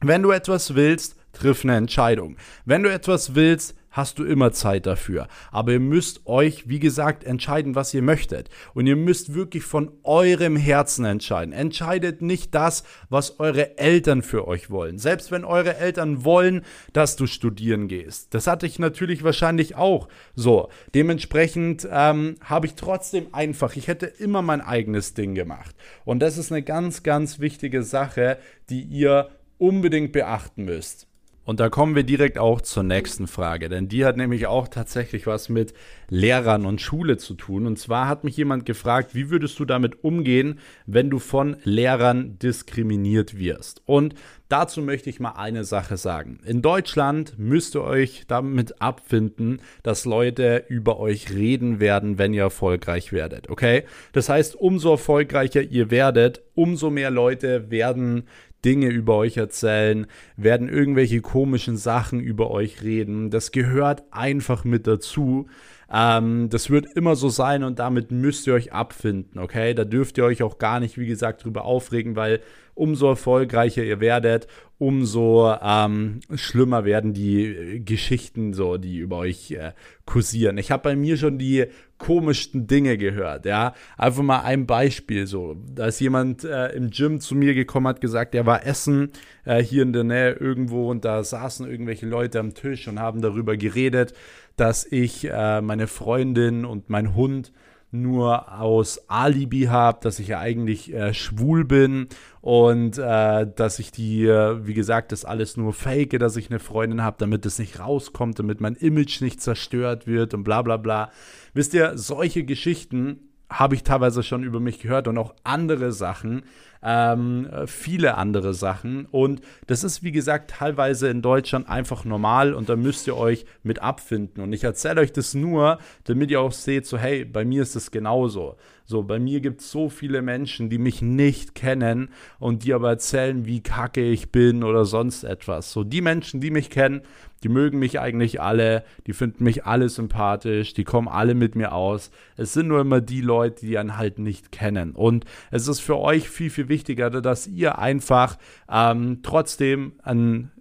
[0.00, 2.36] wenn du etwas willst, triff eine Entscheidung.
[2.64, 5.28] Wenn du etwas willst, hast du immer Zeit dafür.
[5.50, 8.48] Aber ihr müsst euch, wie gesagt, entscheiden, was ihr möchtet.
[8.74, 11.52] Und ihr müsst wirklich von eurem Herzen entscheiden.
[11.52, 14.98] Entscheidet nicht das, was eure Eltern für euch wollen.
[14.98, 18.34] Selbst wenn eure Eltern wollen, dass du studieren gehst.
[18.34, 20.68] Das hatte ich natürlich wahrscheinlich auch so.
[20.94, 25.76] Dementsprechend ähm, habe ich trotzdem einfach, ich hätte immer mein eigenes Ding gemacht.
[26.04, 28.38] Und das ist eine ganz, ganz wichtige Sache,
[28.70, 29.28] die ihr
[29.58, 31.06] unbedingt beachten müsst.
[31.44, 35.26] Und da kommen wir direkt auch zur nächsten Frage, denn die hat nämlich auch tatsächlich
[35.26, 35.74] was mit
[36.08, 37.66] Lehrern und Schule zu tun.
[37.66, 42.38] Und zwar hat mich jemand gefragt, wie würdest du damit umgehen, wenn du von Lehrern
[42.38, 43.82] diskriminiert wirst?
[43.86, 44.14] Und
[44.48, 46.38] dazu möchte ich mal eine Sache sagen.
[46.44, 52.42] In Deutschland müsst ihr euch damit abfinden, dass Leute über euch reden werden, wenn ihr
[52.42, 53.50] erfolgreich werdet.
[53.50, 53.82] Okay?
[54.12, 58.28] Das heißt, umso erfolgreicher ihr werdet, umso mehr Leute werden
[58.64, 63.30] Dinge über euch erzählen, werden irgendwelche komischen Sachen über euch reden.
[63.30, 65.48] Das gehört einfach mit dazu.
[65.92, 69.74] Ähm, das wird immer so sein und damit müsst ihr euch abfinden, okay?
[69.74, 72.40] Da dürft ihr euch auch gar nicht, wie gesagt, drüber aufregen, weil
[72.74, 74.46] umso erfolgreicher ihr werdet,
[74.78, 79.72] umso ähm, schlimmer werden die Geschichten so, die über euch äh,
[80.06, 80.56] kursieren.
[80.56, 81.66] Ich habe bei mir schon die
[82.02, 83.74] komischsten Dinge gehört, ja.
[83.96, 85.56] Einfach mal ein Beispiel so.
[85.72, 89.12] Da ist jemand äh, im Gym zu mir gekommen, hat gesagt, er war essen
[89.44, 93.22] äh, hier in der Nähe irgendwo und da saßen irgendwelche Leute am Tisch und haben
[93.22, 94.14] darüber geredet,
[94.56, 97.52] dass ich äh, meine Freundin und mein Hund
[97.92, 102.08] nur aus Alibi habe, dass ich ja eigentlich äh, schwul bin
[102.40, 106.58] und äh, dass ich die, äh, wie gesagt, das alles nur fake, dass ich eine
[106.58, 110.78] Freundin habe, damit es nicht rauskommt, damit mein Image nicht zerstört wird und bla bla
[110.78, 111.10] bla.
[111.52, 116.42] Wisst ihr, solche Geschichten habe ich teilweise schon über mich gehört und auch andere Sachen.
[116.82, 119.06] Ähm, viele andere Sachen.
[119.06, 123.44] Und das ist, wie gesagt, teilweise in Deutschland einfach normal und da müsst ihr euch
[123.62, 124.42] mit abfinden.
[124.42, 127.76] Und ich erzähle euch das nur, damit ihr auch seht, so hey, bei mir ist
[127.76, 128.56] es genauso.
[128.92, 132.90] So, bei mir gibt es so viele Menschen, die mich nicht kennen und die aber
[132.90, 135.72] erzählen, wie kacke ich bin oder sonst etwas.
[135.72, 137.00] So, die Menschen, die mich kennen,
[137.42, 141.72] die mögen mich eigentlich alle, die finden mich alle sympathisch, die kommen alle mit mir
[141.72, 142.10] aus.
[142.36, 144.92] Es sind nur immer die Leute, die einen halt nicht kennen.
[144.92, 148.36] Und es ist für euch viel, viel wichtiger, dass ihr einfach
[148.70, 150.51] ähm, trotzdem ein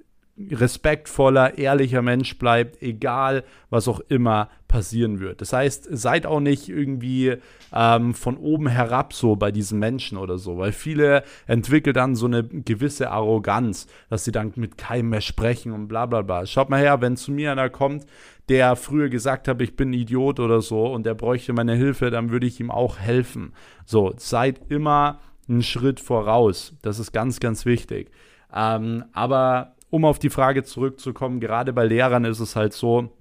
[0.52, 5.42] respektvoller, ehrlicher Mensch bleibt, egal was auch immer passieren wird.
[5.42, 7.36] Das heißt, seid auch nicht irgendwie
[7.74, 12.26] ähm, von oben herab so bei diesen Menschen oder so, weil viele entwickeln dann so
[12.26, 16.46] eine gewisse Arroganz, dass sie dann mit keinem mehr sprechen und bla bla bla.
[16.46, 18.06] Schaut mal her, wenn zu mir einer kommt,
[18.50, 22.10] der früher gesagt hat, ich bin ein Idiot oder so und der bräuchte meine Hilfe,
[22.10, 23.54] dann würde ich ihm auch helfen.
[23.86, 26.74] So, seid immer einen Schritt voraus.
[26.82, 28.10] Das ist ganz, ganz wichtig.
[28.54, 33.12] Ähm, aber um auf die Frage zurückzukommen, gerade bei Lehrern ist es halt so,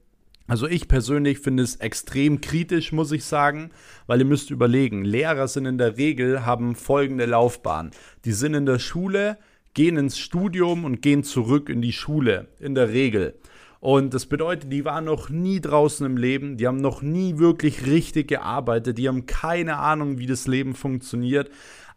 [0.47, 3.71] also ich persönlich finde es extrem kritisch, muss ich sagen,
[4.07, 7.91] weil ihr müsst überlegen, Lehrer sind in der Regel, haben folgende Laufbahn.
[8.25, 9.37] Die sind in der Schule,
[9.75, 13.35] gehen ins Studium und gehen zurück in die Schule, in der Regel.
[13.81, 17.87] Und das bedeutet, die waren noch nie draußen im Leben, die haben noch nie wirklich
[17.87, 21.51] richtig gearbeitet, die haben keine Ahnung, wie das Leben funktioniert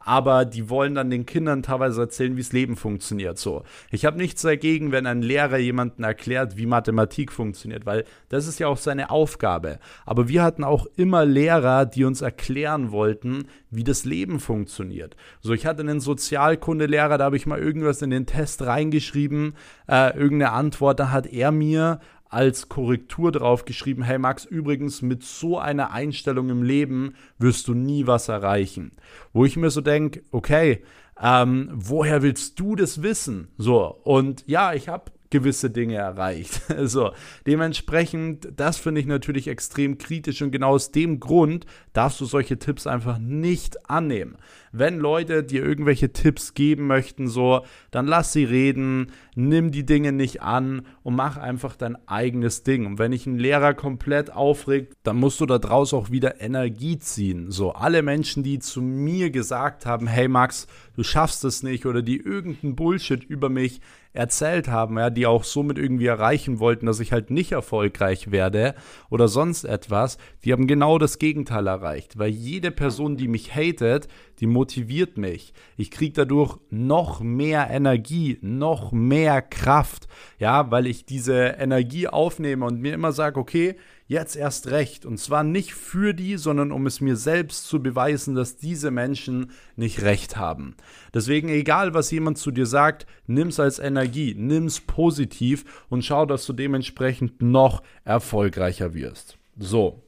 [0.06, 3.38] aber die wollen dann den Kindern teilweise erzählen, wie das Leben funktioniert.
[3.38, 8.48] So, ich habe nichts dagegen, wenn ein Lehrer jemanden erklärt, wie Mathematik funktioniert, weil das
[8.48, 9.80] ist ja auch seine Aufgabe.
[10.06, 15.16] Aber wir hatten auch immer Lehrer, die uns erklären wollten, wie das Leben funktioniert.
[15.42, 19.56] So, ich hatte einen Sozialkundelehrer, da habe ich mal irgendwas in den Test reingeschrieben,
[19.88, 22.00] äh, irgendeine Antwort, da hat er mir
[22.34, 27.74] als Korrektur drauf geschrieben, hey Max, übrigens mit so einer Einstellung im Leben wirst du
[27.74, 28.94] nie was erreichen.
[29.32, 30.84] Wo ich mir so denke, okay,
[31.22, 33.50] ähm, woher willst du das wissen?
[33.58, 36.62] So, und ja, ich habe gewisse Dinge erreicht.
[36.84, 37.12] so,
[37.48, 42.60] dementsprechend, das finde ich natürlich extrem kritisch und genau aus dem Grund darfst du solche
[42.60, 44.38] Tipps einfach nicht annehmen.
[44.72, 50.12] Wenn Leute dir irgendwelche Tipps geben möchten, so, dann lass sie reden, nimm die Dinge
[50.12, 52.86] nicht an und mach einfach dein eigenes Ding.
[52.86, 57.52] Und wenn dich ein Lehrer komplett aufregt, dann musst du daraus auch wieder Energie ziehen.
[57.52, 62.02] So, alle Menschen, die zu mir gesagt haben, hey Max, du schaffst es nicht oder
[62.02, 63.82] die irgendeinen Bullshit über mich
[64.14, 68.76] erzählt haben, ja, die auch somit irgendwie erreichen wollten, dass ich halt nicht erfolgreich werde
[69.10, 72.18] oder sonst etwas, die haben genau das Gegenteil erreicht.
[72.18, 74.08] Weil jede Person, die mich hatet,
[74.40, 75.54] die motiviert mich.
[75.78, 82.66] Ich kriege dadurch noch mehr Energie, noch mehr Kraft, ja, weil ich diese Energie aufnehme
[82.66, 83.76] und mir immer sage, okay,
[84.08, 85.06] jetzt erst recht.
[85.06, 89.52] Und zwar nicht für die, sondern um es mir selbst zu beweisen, dass diese Menschen
[89.76, 90.76] nicht recht haben.
[91.14, 96.46] Deswegen, egal was jemand zu dir sagt, nimm's als Energie, nimm's positiv und schau, dass
[96.46, 99.38] du dementsprechend noch erfolgreicher wirst.
[99.58, 100.02] So,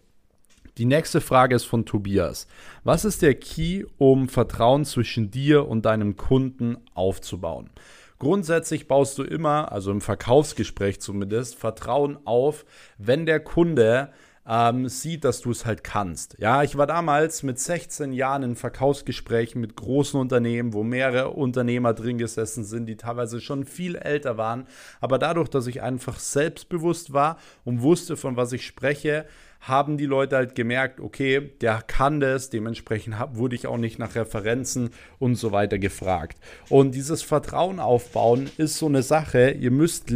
[0.78, 2.48] die nächste Frage ist von Tobias.
[2.84, 7.70] Was ist der Key, um Vertrauen zwischen dir und deinem Kunden aufzubauen?
[8.20, 12.66] Grundsätzlich baust du immer, also im Verkaufsgespräch zumindest, Vertrauen auf,
[12.98, 14.12] wenn der Kunde
[14.48, 16.38] ähm, sieht, dass du es halt kannst.
[16.40, 21.94] Ja, ich war damals mit 16 Jahren in Verkaufsgesprächen mit großen Unternehmen, wo mehrere Unternehmer
[21.94, 24.68] drin gesessen sind, die teilweise schon viel älter waren.
[25.02, 29.26] Aber dadurch, dass ich einfach selbstbewusst war und wusste, von was ich spreche,
[29.68, 34.16] haben die Leute halt gemerkt, okay, der kann das, dementsprechend wurde ich auch nicht nach
[34.16, 36.38] Referenzen und so weiter gefragt.
[36.70, 40.12] Und dieses Vertrauen aufbauen ist so eine Sache, ihr müsst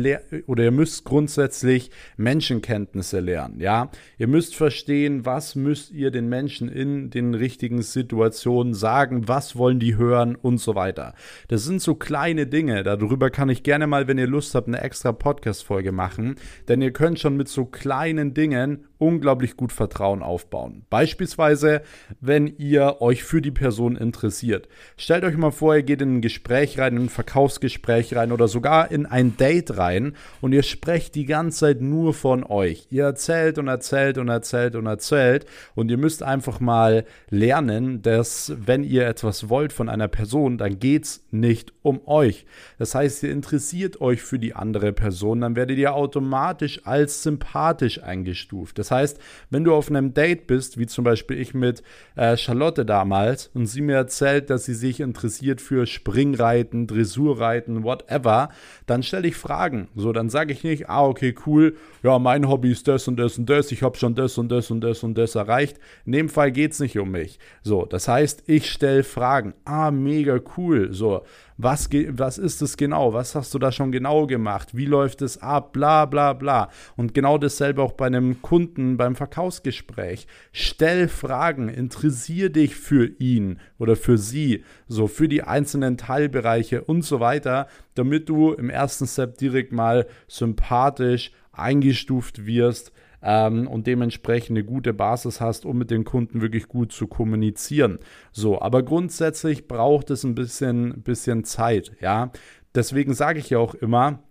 [0.46, 3.90] oder ihr müsst grundsätzlich Menschenkenntnisse lernen, ja?
[4.20, 9.80] Ihr müsst verstehen, was müsst ihr den Menschen in den richtigen Situationen sagen, was wollen
[9.80, 11.16] die hören und so weiter.
[11.48, 14.82] Das sind so kleine Dinge, darüber kann ich gerne mal, wenn ihr Lust habt, eine
[14.82, 16.36] extra Podcast Folge machen,
[16.68, 20.86] denn ihr könnt schon mit so kleinen Dingen unglaublich gut Vertrauen aufbauen.
[20.90, 21.82] Beispielsweise,
[22.22, 24.68] wenn ihr euch für die Person interessiert.
[24.98, 28.48] Stellt euch mal vor, ihr geht in ein Gespräch rein, in ein Verkaufsgespräch rein oder
[28.48, 32.88] sogar in ein Date rein und ihr sprecht die ganze Zeit nur von euch.
[32.90, 38.54] Ihr erzählt und erzählt und erzählt und erzählt und ihr müsst einfach mal lernen, dass
[38.56, 42.46] wenn ihr etwas wollt von einer Person, dann geht's nicht um euch.
[42.78, 48.02] Das heißt, ihr interessiert euch für die andere Person, dann werdet ihr automatisch als sympathisch
[48.02, 48.78] eingestuft.
[48.80, 49.20] Das heißt,
[49.50, 51.84] wenn du auf einem Date bist, wie zum Beispiel ich mit
[52.16, 58.50] äh, Charlotte damals, und sie mir erzählt, dass sie sich interessiert für Springreiten, Dressurreiten, whatever,
[58.86, 59.88] dann stelle ich Fragen.
[59.96, 63.38] So, dann sage ich nicht, ah, okay, cool, ja, mein Hobby ist das und das
[63.38, 65.78] und das, ich habe schon das und das und das und das erreicht.
[66.06, 67.40] In dem Fall geht es nicht um mich.
[67.64, 69.54] So, das heißt, ich stelle Fragen.
[69.66, 70.90] Ah, mega cool.
[70.92, 71.24] So,
[71.62, 73.12] was, was ist es genau?
[73.12, 74.78] Was hast du da schon genau gemacht?
[74.78, 75.74] Wie läuft es ab?
[75.74, 76.70] Bla bla bla.
[76.96, 80.26] Und genau dasselbe auch bei einem Kunden beim Verkaufsgespräch.
[80.54, 87.02] Stell Fragen, interessier dich für ihn oder für sie, so für die einzelnen Teilbereiche und
[87.02, 94.58] so weiter, damit du im ersten Step direkt mal sympathisch eingestuft wirst ähm, und dementsprechend
[94.58, 98.00] eine gute Basis hast, um mit den Kunden wirklich gut zu kommunizieren.
[98.32, 102.32] So, aber grundsätzlich braucht es ein bisschen, bisschen Zeit, ja.
[102.76, 104.24] Deswegen sage ich ja auch immer,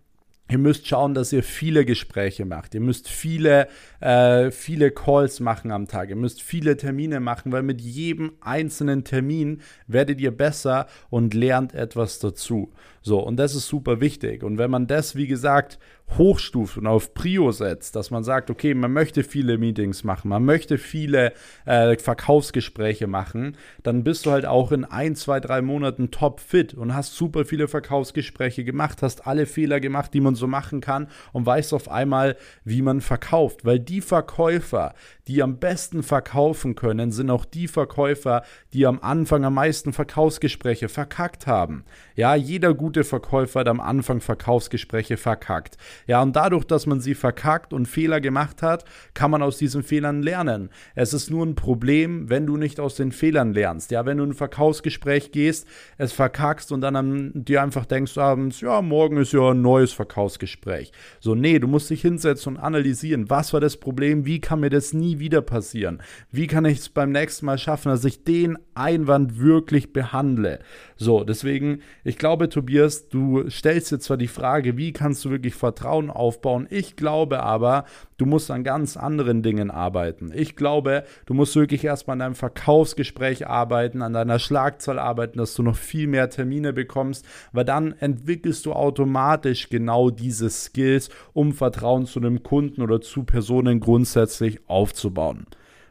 [0.50, 2.74] Ihr müsst schauen, dass ihr viele Gespräche macht.
[2.74, 3.68] Ihr müsst viele,
[4.00, 6.10] äh, viele Calls machen am Tag.
[6.10, 11.74] Ihr müsst viele Termine machen, weil mit jedem einzelnen Termin werdet ihr besser und lernt
[11.74, 12.72] etwas dazu.
[13.02, 14.42] So, und das ist super wichtig.
[14.42, 15.78] Und wenn man das, wie gesagt,
[16.16, 20.44] hochstuft und auf Prio setzt, dass man sagt, okay, man möchte viele Meetings machen, man
[20.44, 21.32] möchte viele
[21.66, 26.74] äh, Verkaufsgespräche machen, dann bist du halt auch in ein, zwei, drei Monaten top fit
[26.74, 31.08] und hast super viele Verkaufsgespräche gemacht, hast alle Fehler gemacht, die man so machen kann
[31.32, 33.64] und weißt auf einmal, wie man verkauft.
[33.64, 34.94] Weil die Verkäufer,
[35.26, 40.88] die am besten verkaufen können, sind auch die Verkäufer, die am Anfang am meisten Verkaufsgespräche
[40.88, 41.84] verkackt haben.
[42.14, 45.76] Ja, jeder gute Verkäufer hat am Anfang Verkaufsgespräche verkackt.
[46.06, 49.82] Ja, und dadurch, dass man sie verkackt und Fehler gemacht hat, kann man aus diesen
[49.82, 50.70] Fehlern lernen.
[50.94, 53.90] Es ist nur ein Problem, wenn du nicht aus den Fehlern lernst.
[53.90, 58.18] Ja, wenn du in ein Verkaufsgespräch gehst, es verkackst und dann am, dir einfach denkst
[58.18, 60.92] abends, ja, morgen ist ja ein neues Verkaufsgespräch.
[61.20, 64.70] So, nee, du musst dich hinsetzen und analysieren, was war das Problem, wie kann mir
[64.70, 66.02] das nie wieder passieren?
[66.30, 70.60] Wie kann ich es beim nächsten Mal schaffen, dass ich den Einwand wirklich behandle?
[70.96, 75.54] So, deswegen, ich glaube, Tobias, du stellst dir zwar die Frage, wie kannst du wirklich
[75.54, 76.66] Vertrauen aufbauen.
[76.70, 77.84] Ich glaube aber,
[78.18, 80.30] du musst an ganz anderen Dingen arbeiten.
[80.34, 85.54] Ich glaube, du musst wirklich erstmal an deinem Verkaufsgespräch arbeiten, an deiner Schlagzahl arbeiten, dass
[85.54, 91.52] du noch viel mehr Termine bekommst, weil dann entwickelst du automatisch genau diese Skills, um
[91.52, 95.46] Vertrauen zu einem Kunden oder zu Personen grundsätzlich aufzubauen.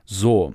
[0.06, 0.54] So,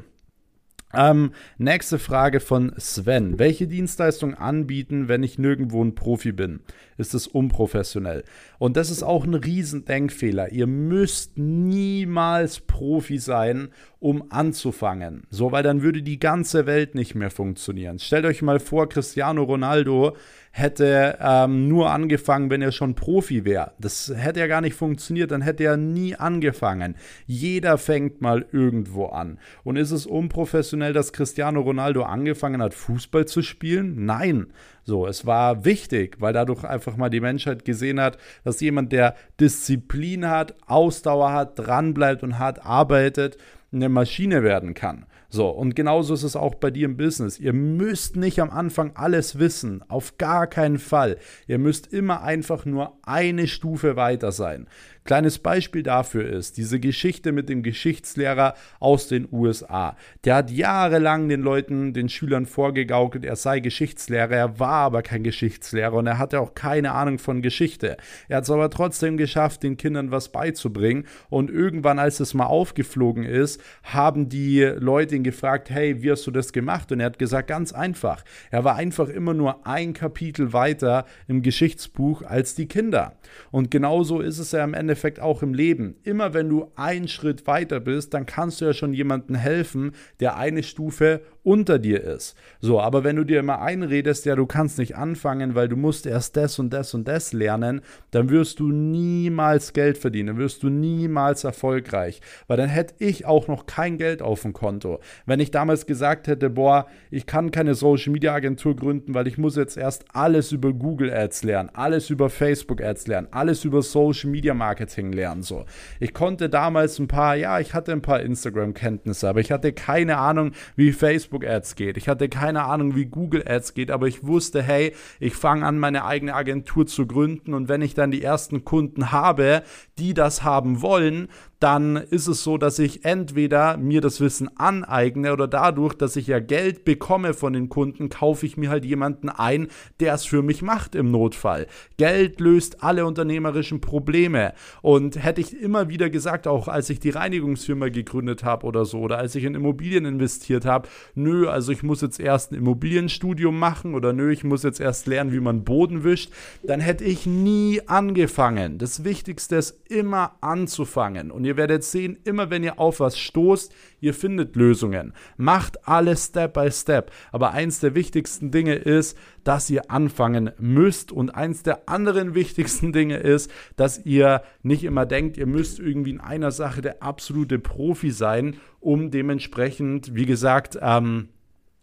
[0.95, 3.39] ähm, nächste Frage von Sven.
[3.39, 6.61] Welche Dienstleistung anbieten, wenn ich nirgendwo ein Profi bin?
[6.99, 8.25] Ist es unprofessionell?
[8.59, 10.53] Und das ist auch ein Riesendenkfehler.
[10.53, 15.25] Ihr müsst niemals Profi sein, um anzufangen.
[15.31, 17.99] So, weil dann würde die ganze Welt nicht mehr funktionieren.
[17.99, 20.17] Stellt euch mal vor, Cristiano Ronaldo
[20.53, 23.73] hätte ähm, nur angefangen, wenn er schon Profi wäre.
[23.79, 26.95] Das hätte ja gar nicht funktioniert, dann hätte er nie angefangen.
[27.27, 29.39] Jeder fängt mal irgendwo an.
[29.65, 34.05] Und ist es unprofessionell, dass Cristiano Ronaldo angefangen hat, Fußball zu spielen?
[34.05, 34.49] Nein.
[34.85, 39.15] So, es war wichtig, weil dadurch einfach mal die Menschheit gesehen hat, dass jemand, der
[39.41, 43.39] Disziplin hat, Ausdauer hat, dranbleibt und hart arbeitet,
[43.73, 45.07] eine Maschine werden kann.
[45.35, 47.41] So, und genauso ist es auch bei dir im Business.
[47.41, 51.17] Ihr müsst nicht am Anfang alles wissen, auf gar keinen Fall.
[51.47, 54.69] Ihr müsst immer einfach nur eine Stufe weiter sein.
[55.05, 59.97] Kleines Beispiel dafür ist diese Geschichte mit dem Geschichtslehrer aus den USA.
[60.25, 65.25] Der hat jahrelang den Leuten, den Schülern vorgegaukelt, er sei Geschichtslehrer, er war aber kein
[65.25, 67.97] Geschichtslehrer und er hatte auch keine Ahnung von Geschichte.
[68.29, 72.47] Er hat es aber trotzdem geschafft, den Kindern was beizubringen und irgendwann, als es mal
[72.47, 76.93] aufgeflogen ist, haben die Leute ihn gefragt, hey, wie hast du das gemacht?
[76.93, 78.25] Und er hat gesagt, ganz einfach.
[78.53, 83.17] Er war einfach immer nur ein Kapitel weiter im Geschichtsbuch als die Kinder.
[83.51, 85.97] Und genauso ist es ja am Ende Endeffekt auch im Leben.
[86.03, 90.37] Immer wenn du einen Schritt weiter bist, dann kannst du ja schon jemandem helfen, der
[90.37, 92.37] eine Stufe unter dir ist.
[92.61, 96.07] So, aber wenn du dir immer einredest, ja, du kannst nicht anfangen, weil du musst
[96.07, 100.63] erst das und das und das lernen, dann wirst du niemals Geld verdienen, dann wirst
[100.63, 105.01] du niemals erfolgreich, weil dann hätte ich auch noch kein Geld auf dem Konto.
[105.27, 109.39] Wenn ich damals gesagt hätte, boah, ich kann keine Social Media Agentur gründen, weil ich
[109.39, 113.83] muss jetzt erst alles über Google Ads lernen, alles über Facebook Ads lernen, alles über
[113.83, 114.82] Social Media Marketing
[115.13, 115.65] lernen, so.
[116.01, 119.73] Ich konnte damals ein paar, ja, ich hatte ein paar Instagram Kenntnisse, aber ich hatte
[119.73, 121.97] keine Ahnung, wie Facebook Facebook Ads geht.
[121.97, 125.79] Ich hatte keine Ahnung, wie Google Ads geht, aber ich wusste, hey, ich fange an,
[125.79, 129.63] meine eigene Agentur zu gründen und wenn ich dann die ersten Kunden habe,
[129.99, 131.29] die das haben wollen,
[131.63, 136.27] dann ist es so, dass ich entweder mir das Wissen aneigne oder dadurch, dass ich
[136.27, 139.69] ja Geld bekomme von den Kunden, kaufe ich mir halt jemanden ein,
[140.01, 141.69] der es für mich macht im Notfall.
[141.99, 144.55] Geld löst alle unternehmerischen Probleme.
[144.81, 148.99] Und hätte ich immer wieder gesagt, auch als ich die Reinigungsfirma gegründet habe oder so,
[148.99, 153.57] oder als ich in Immobilien investiert habe, nö, also ich muss jetzt erst ein Immobilienstudium
[153.57, 156.33] machen oder nö, ich muss jetzt erst lernen, wie man Boden wischt,
[156.65, 158.79] dann hätte ich nie angefangen.
[158.79, 161.31] Das Wichtigste ist immer anzufangen.
[161.31, 165.13] Und ihr werdet sehen, immer wenn ihr auf was stoßt, ihr findet Lösungen.
[165.37, 167.11] Macht alles Step by Step.
[167.31, 171.13] Aber eins der wichtigsten Dinge ist, dass ihr anfangen müsst.
[171.13, 176.11] Und eins der anderen wichtigsten Dinge ist, dass ihr nicht immer denkt, ihr müsst irgendwie
[176.11, 181.29] in einer Sache der absolute Profi sein, um dementsprechend, wie gesagt, ähm,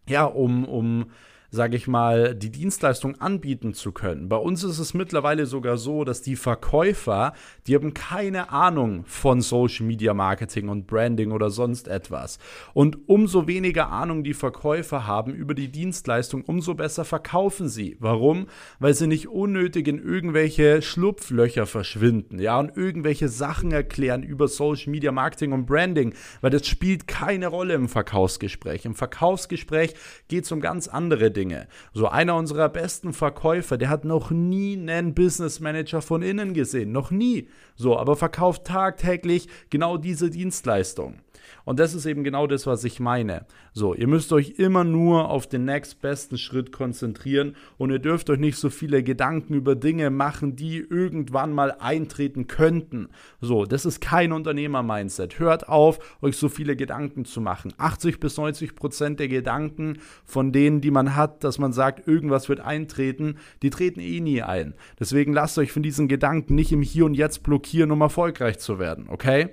[0.07, 1.11] ja, um, um
[1.51, 4.29] sage ich mal, die Dienstleistung anbieten zu können.
[4.29, 7.33] Bei uns ist es mittlerweile sogar so, dass die Verkäufer,
[7.65, 12.37] die haben keine Ahnung von Social Media Marketing und Branding oder sonst etwas.
[12.73, 17.97] Und umso weniger Ahnung die Verkäufer haben über die Dienstleistung, umso besser verkaufen sie.
[17.99, 18.47] Warum?
[18.79, 24.91] Weil sie nicht unnötig in irgendwelche Schlupflöcher verschwinden, ja, und irgendwelche Sachen erklären über Social
[24.91, 28.85] Media Marketing und Branding, weil das spielt keine Rolle im Verkaufsgespräch.
[28.85, 29.95] Im Verkaufsgespräch
[30.27, 31.38] geht es um ganz andere Dinge.
[31.39, 31.67] Dinge.
[31.93, 36.91] So einer unserer besten Verkäufer, der hat noch nie einen Business Manager von innen gesehen,
[36.91, 37.47] noch nie.
[37.75, 41.21] So, aber verkauft tagtäglich genau diese Dienstleistung.
[41.69, 43.45] Und das ist eben genau das, was ich meine.
[43.73, 48.39] So, ihr müsst euch immer nur auf den nächstbesten Schritt konzentrieren und ihr dürft euch
[48.39, 53.09] nicht so viele Gedanken über Dinge machen, die irgendwann mal eintreten könnten.
[53.39, 55.37] So, das ist kein Unternehmer-Mindset.
[55.37, 57.71] Hört auf, euch so viele Gedanken zu machen.
[57.77, 62.49] 80 bis 90 Prozent der Gedanken von denen, die man hat, dass man sagt, irgendwas
[62.49, 64.73] wird eintreten, die treten eh nie ein.
[64.99, 68.79] Deswegen lasst euch von diesen Gedanken nicht im Hier und Jetzt blockieren, um erfolgreich zu
[68.79, 69.49] werden, okay?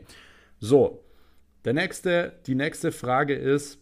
[0.58, 1.02] So,
[1.66, 3.78] der nächste, die nächste Frage ist,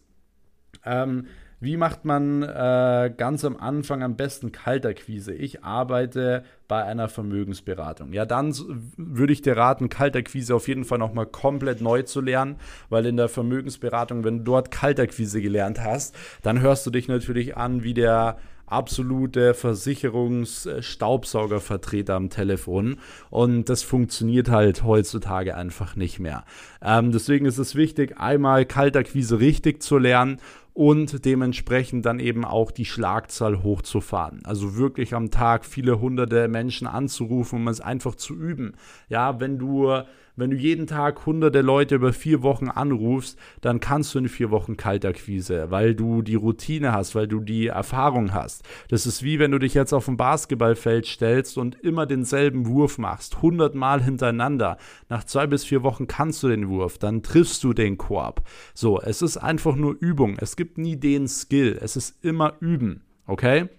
[0.83, 1.27] ähm,
[1.61, 5.33] wie macht man äh, ganz am Anfang am besten Kalterquise?
[5.33, 8.11] Ich arbeite bei einer Vermögensberatung.
[8.11, 8.53] Ja, dann
[8.97, 12.57] würde ich dir raten, Kalterquise auf jeden Fall nochmal komplett neu zu lernen,
[12.89, 17.55] weil in der Vermögensberatung, wenn du dort Kalterquise gelernt hast, dann hörst du dich natürlich
[17.55, 18.37] an wie der
[18.67, 22.97] absolute Versicherungsstaubsaugervertreter am Telefon
[23.29, 26.43] und das funktioniert halt heutzutage einfach nicht mehr.
[26.81, 30.39] Ähm, deswegen ist es wichtig, einmal Kalterquise richtig zu lernen
[30.75, 34.41] und dementsprechend dann eben auch die Schlagzahl hochzufahren.
[34.43, 38.73] Also wirklich am Tag viele hunderte Menschen anzurufen, um es einfach zu üben.
[39.07, 39.89] Ja, wenn du
[40.35, 44.51] wenn du jeden Tag hunderte Leute über vier Wochen anrufst, dann kannst du in vier
[44.51, 48.63] Wochen Kalterquise, weil du die Routine hast, weil du die Erfahrung hast.
[48.89, 52.97] Das ist wie wenn du dich jetzt auf ein Basketballfeld stellst und immer denselben Wurf
[52.97, 54.77] machst, hundertmal hintereinander.
[55.09, 58.41] Nach zwei bis vier Wochen kannst du den Wurf, dann triffst du den Korb.
[58.73, 60.37] So, es ist einfach nur Übung.
[60.39, 61.79] Es gibt nie den Skill.
[61.81, 63.01] Es ist immer Üben.
[63.27, 63.69] Okay?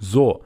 [0.00, 0.42] So.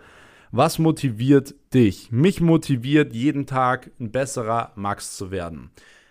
[0.54, 2.12] Was motiviert dich?
[2.12, 5.70] Mich motiviert jeden Tag ein besserer Max zu werden.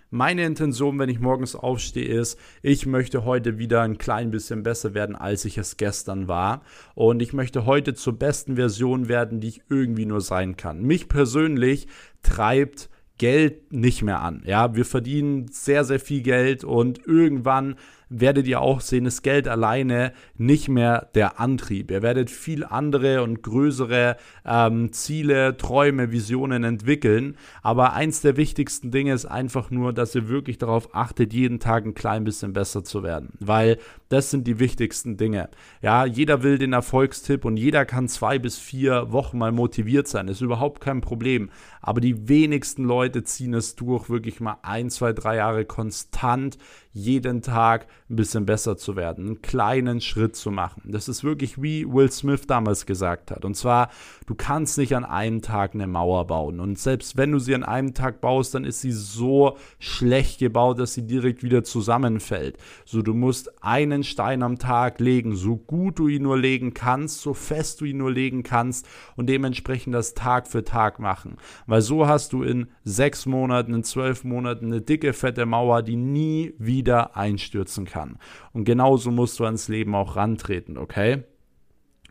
[0.10, 4.96] Meine Intention, wenn ich morgens aufstehe, ist, ich möchte heute wieder ein klein bisschen besser
[4.96, 6.64] werden, als ich es gestern war.
[6.96, 10.82] Und ich möchte heute zur besten Version werden, die ich irgendwie nur sein kann.
[10.82, 11.86] Mich persönlich
[12.24, 12.90] treibt
[13.20, 14.42] Geld nicht mehr an.
[14.48, 17.76] Ja, wir verdienen sehr, sehr viel Geld und irgendwann
[18.12, 21.90] werdet ihr auch sehen, ist Geld alleine nicht mehr der Antrieb.
[21.90, 27.38] Ihr werdet viel andere und größere ähm, Ziele, Träume, Visionen entwickeln.
[27.64, 31.86] Aber eins der wichtigsten Dinge ist einfach nur, dass ihr wirklich darauf achtet, jeden Tag
[31.86, 33.30] ein klein bisschen besser zu werden.
[33.40, 33.78] Weil
[34.12, 35.50] das sind die wichtigsten Dinge.
[35.82, 40.28] Ja, jeder will den Erfolgstipp und jeder kann zwei bis vier Wochen mal motiviert sein.
[40.28, 41.50] Ist überhaupt kein Problem.
[41.82, 46.58] Aber die wenigsten Leute ziehen es durch, wirklich mal ein, zwei, drei Jahre konstant
[46.94, 50.84] jeden Tag ein bisschen besser zu werden, einen kleinen Schritt zu machen.
[50.86, 53.46] Das ist wirklich wie Will Smith damals gesagt hat.
[53.46, 53.90] Und zwar,
[54.28, 56.60] du kannst nicht an einem Tag eine Mauer bauen.
[56.60, 60.80] Und selbst wenn du sie an einem Tag baust, dann ist sie so schlecht gebaut,
[60.80, 62.58] dass sie direkt wieder zusammenfällt.
[62.86, 67.22] So, du musst einen Stein am Tag legen, so gut du ihn nur legen kannst,
[67.22, 71.38] so fest du ihn nur legen kannst und dementsprechend das Tag für Tag machen.
[71.68, 75.96] Weil so hast du in sechs Monaten, in zwölf Monaten eine dicke, fette Mauer, die
[75.96, 78.18] nie wieder wieder einstürzen kann.
[78.54, 81.24] Und genauso musst du ans Leben auch rantreten, okay?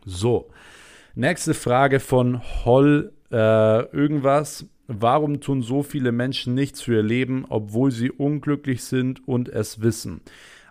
[0.05, 0.49] So,
[1.13, 4.65] nächste Frage von Holl äh, irgendwas.
[4.87, 9.81] Warum tun so viele Menschen nichts für ihr Leben, obwohl sie unglücklich sind und es
[9.81, 10.21] wissen?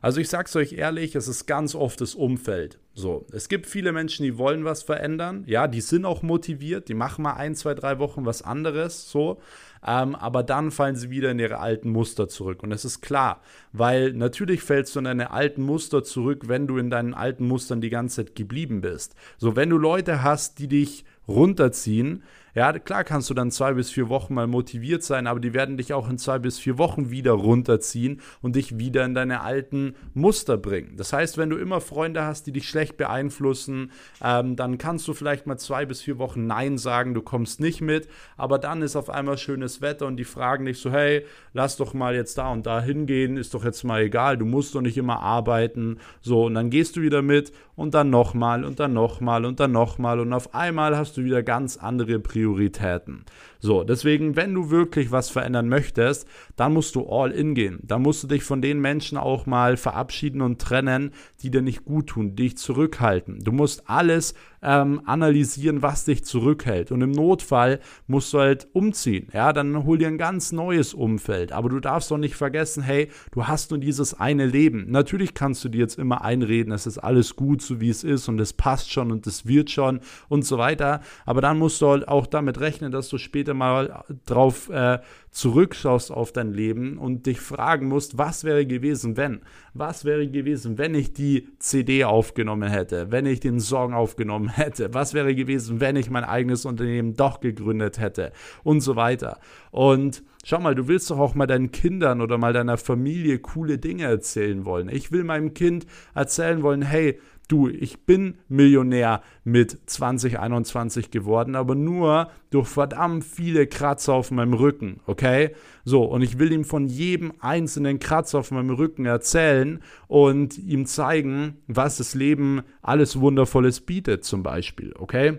[0.03, 2.79] Also ich sag's euch ehrlich, es ist ganz oft das Umfeld.
[2.95, 5.45] So, es gibt viele Menschen, die wollen was verändern.
[5.47, 9.41] Ja, die sind auch motiviert, die machen mal ein, zwei, drei Wochen was anderes, so.
[9.87, 12.63] Ähm, aber dann fallen sie wieder in ihre alten Muster zurück.
[12.63, 13.41] Und es ist klar,
[13.73, 17.81] weil natürlich fällst du in deine alten Muster zurück, wenn du in deinen alten Mustern
[17.81, 19.15] die ganze Zeit geblieben bist.
[19.39, 22.23] So, wenn du Leute hast, die dich runterziehen,
[22.55, 25.77] ja, klar kannst du dann zwei bis vier Wochen mal motiviert sein, aber die werden
[25.77, 29.95] dich auch in zwei bis vier Wochen wieder runterziehen und dich wieder in deine alten
[30.15, 30.97] Muster bringen.
[30.97, 33.93] Das heißt, wenn du immer Freunde hast, die dich schlecht beeinflussen,
[34.23, 37.81] ähm, dann kannst du vielleicht mal zwei bis vier Wochen Nein sagen, du kommst nicht
[37.81, 41.77] mit, aber dann ist auf einmal schönes Wetter und die fragen dich so, hey, lass
[41.77, 44.81] doch mal jetzt da und da hingehen, ist doch jetzt mal egal, du musst doch
[44.81, 45.99] nicht immer arbeiten.
[46.21, 49.73] So, und dann gehst du wieder mit und dann nochmal und dann nochmal und dann
[49.73, 52.40] nochmal und auf einmal hast du wieder ganz andere Prioritäten.
[52.41, 53.25] Prioritäten.
[53.61, 57.79] So, deswegen, wenn du wirklich was verändern möchtest, dann musst du all in gehen.
[57.83, 61.85] Dann musst du dich von den Menschen auch mal verabschieden und trennen, die dir nicht
[61.85, 63.41] gut tun, die dich zurückhalten.
[63.45, 66.93] Du musst alles ähm, analysieren, was dich zurückhält.
[66.93, 69.29] Und im Notfall musst du halt umziehen.
[69.33, 71.53] Ja, dann hol dir ein ganz neues Umfeld.
[71.53, 74.87] Aber du darfst doch nicht vergessen, hey, du hast nur dieses eine Leben.
[74.91, 78.29] Natürlich kannst du dir jetzt immer einreden, es ist alles gut, so wie es ist
[78.29, 81.01] und es passt schon und es wird schon und so weiter.
[81.25, 84.99] Aber dann musst du halt auch damit rechnen, dass du später mal drauf äh,
[85.31, 89.41] zurückschaust auf dein Leben und dich fragen musst, was wäre gewesen, wenn?
[89.75, 94.93] Was wäre gewesen, wenn ich die CD aufgenommen hätte, wenn ich den Song aufgenommen hätte?
[94.93, 98.33] Was wäre gewesen, wenn ich mein eigenes Unternehmen doch gegründet hätte?
[98.65, 99.39] Und so weiter.
[99.71, 103.79] Und schau mal, du willst doch auch mal deinen Kindern oder mal deiner Familie coole
[103.79, 104.89] Dinge erzählen wollen.
[104.89, 107.21] Ich will meinem Kind erzählen wollen, hey,
[107.51, 114.55] du, ich bin Millionär mit 2021 geworden, aber nur durch verdammt viele Kratzer auf meinem
[114.55, 115.51] Rücken, okay?
[115.85, 120.87] So, und ich will ihm von jedem einzelnen Kratzer auf meinem Rücken erzählen und ihm
[120.87, 125.39] zeigen, was das Leben alles Wundervolles bietet, zum Beispiel, okay?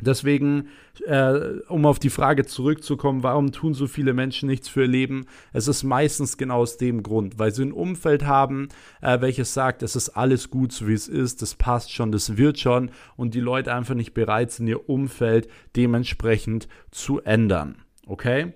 [0.00, 0.68] Deswegen,
[1.06, 1.32] äh,
[1.68, 5.26] um auf die Frage zurückzukommen, warum tun so viele Menschen nichts für ihr Leben?
[5.52, 8.68] Es ist meistens genau aus dem Grund, weil sie ein Umfeld haben,
[9.00, 12.36] äh, welches sagt, es ist alles gut, so wie es ist, das passt schon, das
[12.36, 17.76] wird schon und die Leute einfach nicht bereit sind, ihr Umfeld dementsprechend zu ändern.
[18.06, 18.54] Okay?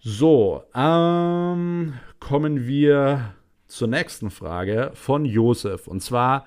[0.00, 3.34] So, ähm, kommen wir
[3.66, 6.46] zur nächsten Frage von Josef und zwar,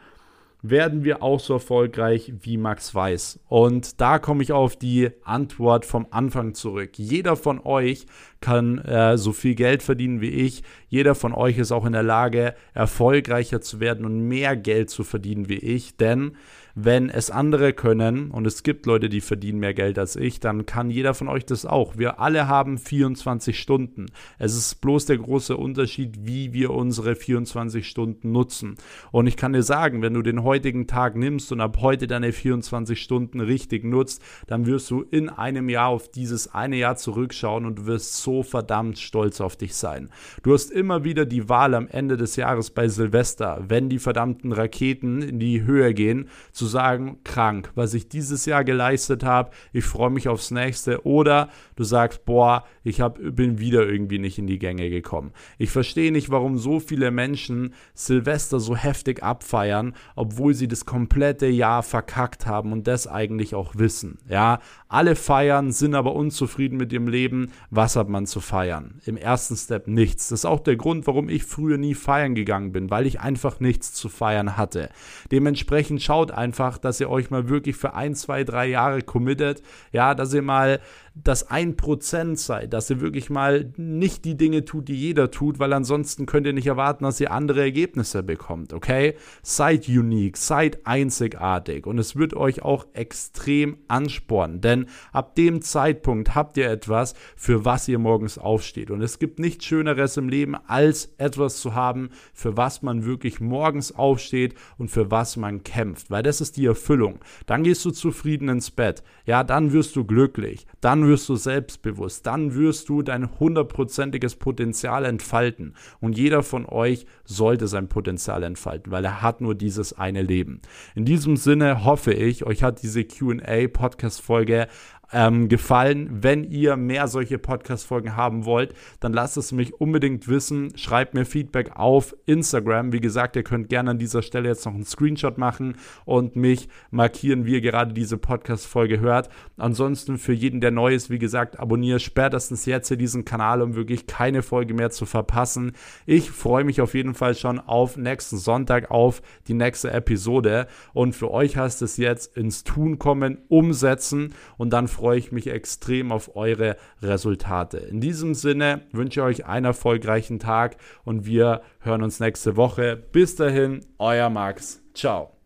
[0.70, 3.40] werden wir auch so erfolgreich wie Max Weiß?
[3.48, 6.92] Und da komme ich auf die Antwort vom Anfang zurück.
[6.98, 8.06] Jeder von euch
[8.42, 10.64] kann äh, so viel Geld verdienen wie ich.
[10.88, 15.04] Jeder von euch ist auch in der Lage, erfolgreicher zu werden und mehr Geld zu
[15.04, 15.98] verdienen wie ich.
[15.98, 16.34] Denn
[16.80, 20.68] wenn es andere können, und es gibt Leute, die verdienen mehr Geld als ich, dann
[20.68, 21.98] kann jeder von euch das auch.
[21.98, 24.06] Wir alle haben 24 Stunden.
[24.38, 28.76] Es ist bloß der große Unterschied, wie wir unsere 24 Stunden nutzen.
[29.12, 32.32] Und ich kann dir sagen, wenn du den heutigen Tag nimmst und ab heute deine
[32.32, 37.66] 24 Stunden richtig nutzt, dann wirst du in einem Jahr auf dieses eine Jahr zurückschauen
[37.66, 40.12] und du wirst so verdammt stolz auf dich sein.
[40.44, 44.52] Du hast immer wieder die Wahl am Ende des Jahres bei Silvester, wenn die verdammten
[44.52, 49.86] Raketen in die Höhe gehen, zu sagen, krank, was ich dieses Jahr geleistet habe, ich
[49.86, 51.06] freue mich aufs nächste.
[51.06, 55.32] Oder du sagst, boah, ich hab, bin wieder irgendwie nicht in die Gänge gekommen.
[55.58, 61.48] Ich verstehe nicht, warum so viele Menschen Silvester so heftig abfeiern, obwohl sie das komplette
[61.48, 64.20] Jahr verkackt haben und das eigentlich auch wissen.
[64.30, 64.60] Ja,
[64.90, 67.52] alle feiern, sind aber unzufrieden mit ihrem Leben.
[67.70, 69.02] Was hat man zu feiern?
[69.06, 70.30] Im ersten Step nichts.
[70.30, 73.60] Das ist auch der Grund, warum ich früher nie feiern gegangen bin, weil ich einfach
[73.60, 74.90] nichts zu feiern hatte.
[75.32, 79.62] Dementsprechend schaut einfach, einfach, dass ihr euch mal wirklich für ein, zwei, drei Jahre committet.
[79.92, 80.80] Ja, dass ihr mal
[81.24, 85.74] das 1% seid, dass ihr wirklich mal nicht die Dinge tut, die jeder tut, weil
[85.74, 89.16] ansonsten könnt ihr nicht erwarten, dass ihr andere Ergebnisse bekommt, okay?
[89.42, 96.36] Seid unique, seid einzigartig und es wird euch auch extrem anspornen, denn ab dem Zeitpunkt
[96.36, 100.56] habt ihr etwas, für was ihr morgens aufsteht und es gibt nichts Schöneres im Leben,
[100.68, 106.12] als etwas zu haben, für was man wirklich morgens aufsteht und für was man kämpft,
[106.12, 107.20] weil das ist die Erfüllung.
[107.46, 110.68] Dann gehst du zufrieden ins Bett, ja, dann wirst du glücklich,
[111.08, 115.74] wirst du selbstbewusst, dann wirst du dein hundertprozentiges Potenzial entfalten.
[116.00, 120.62] Und jeder von euch sollte sein Potenzial entfalten, weil er hat nur dieses eine Leben.
[120.94, 124.68] In diesem Sinne hoffe ich, euch hat diese QA-Podcast-Folge
[125.14, 126.10] ähm, gefallen.
[126.24, 130.78] Wenn ihr mehr solche Podcast-Folgen haben wollt, dann lasst es mich unbedingt wissen.
[130.78, 132.92] Schreibt mir Feedback auf Instagram.
[132.92, 136.68] Wie gesagt, ihr könnt gerne an dieser Stelle jetzt noch einen Screenshot machen und mich
[136.92, 139.30] markieren, wie ihr gerade diese Podcast-Folge hört.
[139.58, 143.76] Ansonsten für jeden, der neu ist, wie gesagt, abonniere spätestens jetzt hier diesen Kanal, um
[143.76, 145.72] wirklich keine Folge mehr zu verpassen.
[146.06, 150.68] Ich freue mich auf jeden Fall schon auf nächsten Sonntag, auf die nächste Episode.
[150.94, 155.48] Und für euch heißt es jetzt ins Tun kommen, umsetzen und dann freue ich mich
[155.48, 157.78] extrem auf eure Resultate.
[157.78, 162.96] In diesem Sinne wünsche ich euch einen erfolgreichen Tag und wir hören uns nächste Woche.
[162.96, 164.82] Bis dahin, euer Max.
[164.96, 165.37] Ciao.